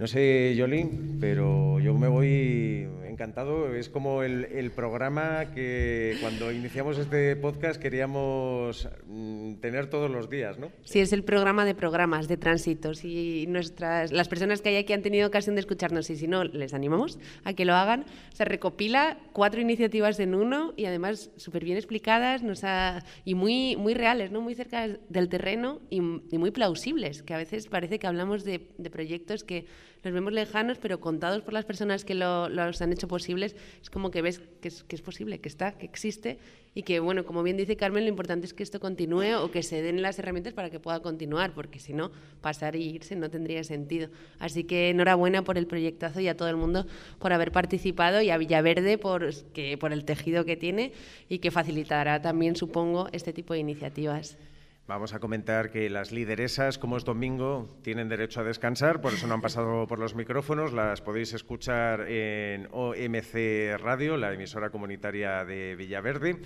[0.00, 2.88] No sé, Jolín, pero yo me voy
[3.20, 3.74] encantado.
[3.74, 10.58] Es como el, programa que cuando iniciamos este podcast queríamos mm, tener todos los días,
[10.58, 10.70] ¿no?
[10.84, 13.04] Sí, es el programa de programas, de tránsitos.
[13.04, 16.44] Y nuestras, las personas que hay aquí han tenido ocasión de escucharnos y si no,
[16.44, 18.06] les animamos a que lo hagan.
[18.32, 23.76] Se recopila cuatro iniciativas en uno y además súper bien explicadas nos ha, y muy,
[23.76, 24.40] muy reales, ¿no?
[24.40, 28.66] muy cerca del terreno y, y muy plausibles, que a veces parece que hablamos de,
[28.78, 29.66] de proyectos que
[30.02, 33.90] los vemos lejanos, pero contados por las personas que lo, los han hecho posibles, es
[33.90, 36.38] como que ves que es, que es, posible, que está, que existe
[36.74, 39.62] y que, bueno, como bien dice Carmen, lo importante es que esto continúe o que
[39.62, 43.28] se den las herramientas para que pueda continuar, porque si no, pasar y irse no
[43.28, 44.08] tendría sentido.
[44.38, 46.86] Así que enhorabuena por el proyectazo y a todo el mundo
[47.18, 50.92] por haber participado y a Villaverde por, que, por el tejido que tiene
[51.28, 54.38] y que facilitará también, supongo, este tipo de iniciativas.
[54.86, 59.26] Vamos a comentar que las lideresas, como es domingo, tienen derecho a descansar, por eso
[59.28, 60.72] no han pasado por los micrófonos.
[60.72, 66.40] Las podéis escuchar en OMC Radio, la emisora comunitaria de Villaverde.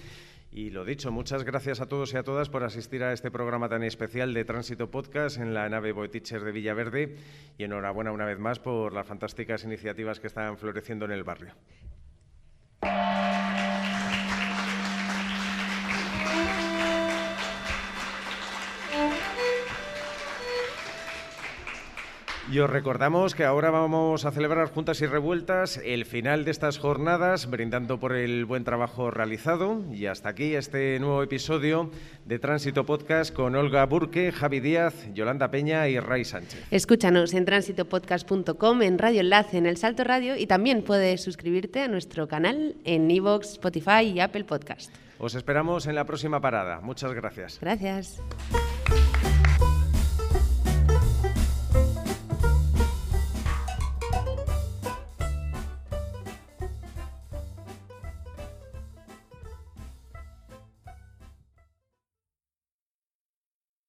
[0.53, 3.69] Y lo dicho, muchas gracias a todos y a todas por asistir a este programa
[3.69, 7.17] tan especial de Tránsito Podcast en la nave Boeticher de Villaverde.
[7.59, 11.55] Y enhorabuena una vez más por las fantásticas iniciativas que están floreciendo en el barrio.
[22.55, 26.79] Y os recordamos que ahora vamos a celebrar juntas y revueltas el final de estas
[26.79, 29.83] jornadas, brindando por el buen trabajo realizado.
[29.93, 31.91] Y hasta aquí este nuevo episodio
[32.25, 36.65] de Tránsito Podcast con Olga Burque, Javi Díaz, Yolanda Peña y Ray Sánchez.
[36.71, 41.89] Escúchanos en tránsitopodcast.com, en Radio Enlace, en El Salto Radio y también puedes suscribirte a
[41.89, 44.95] nuestro canal en Evox, Spotify y Apple Podcast.
[45.19, 46.81] Os esperamos en la próxima parada.
[46.81, 47.59] Muchas gracias.
[47.61, 48.23] Gracias.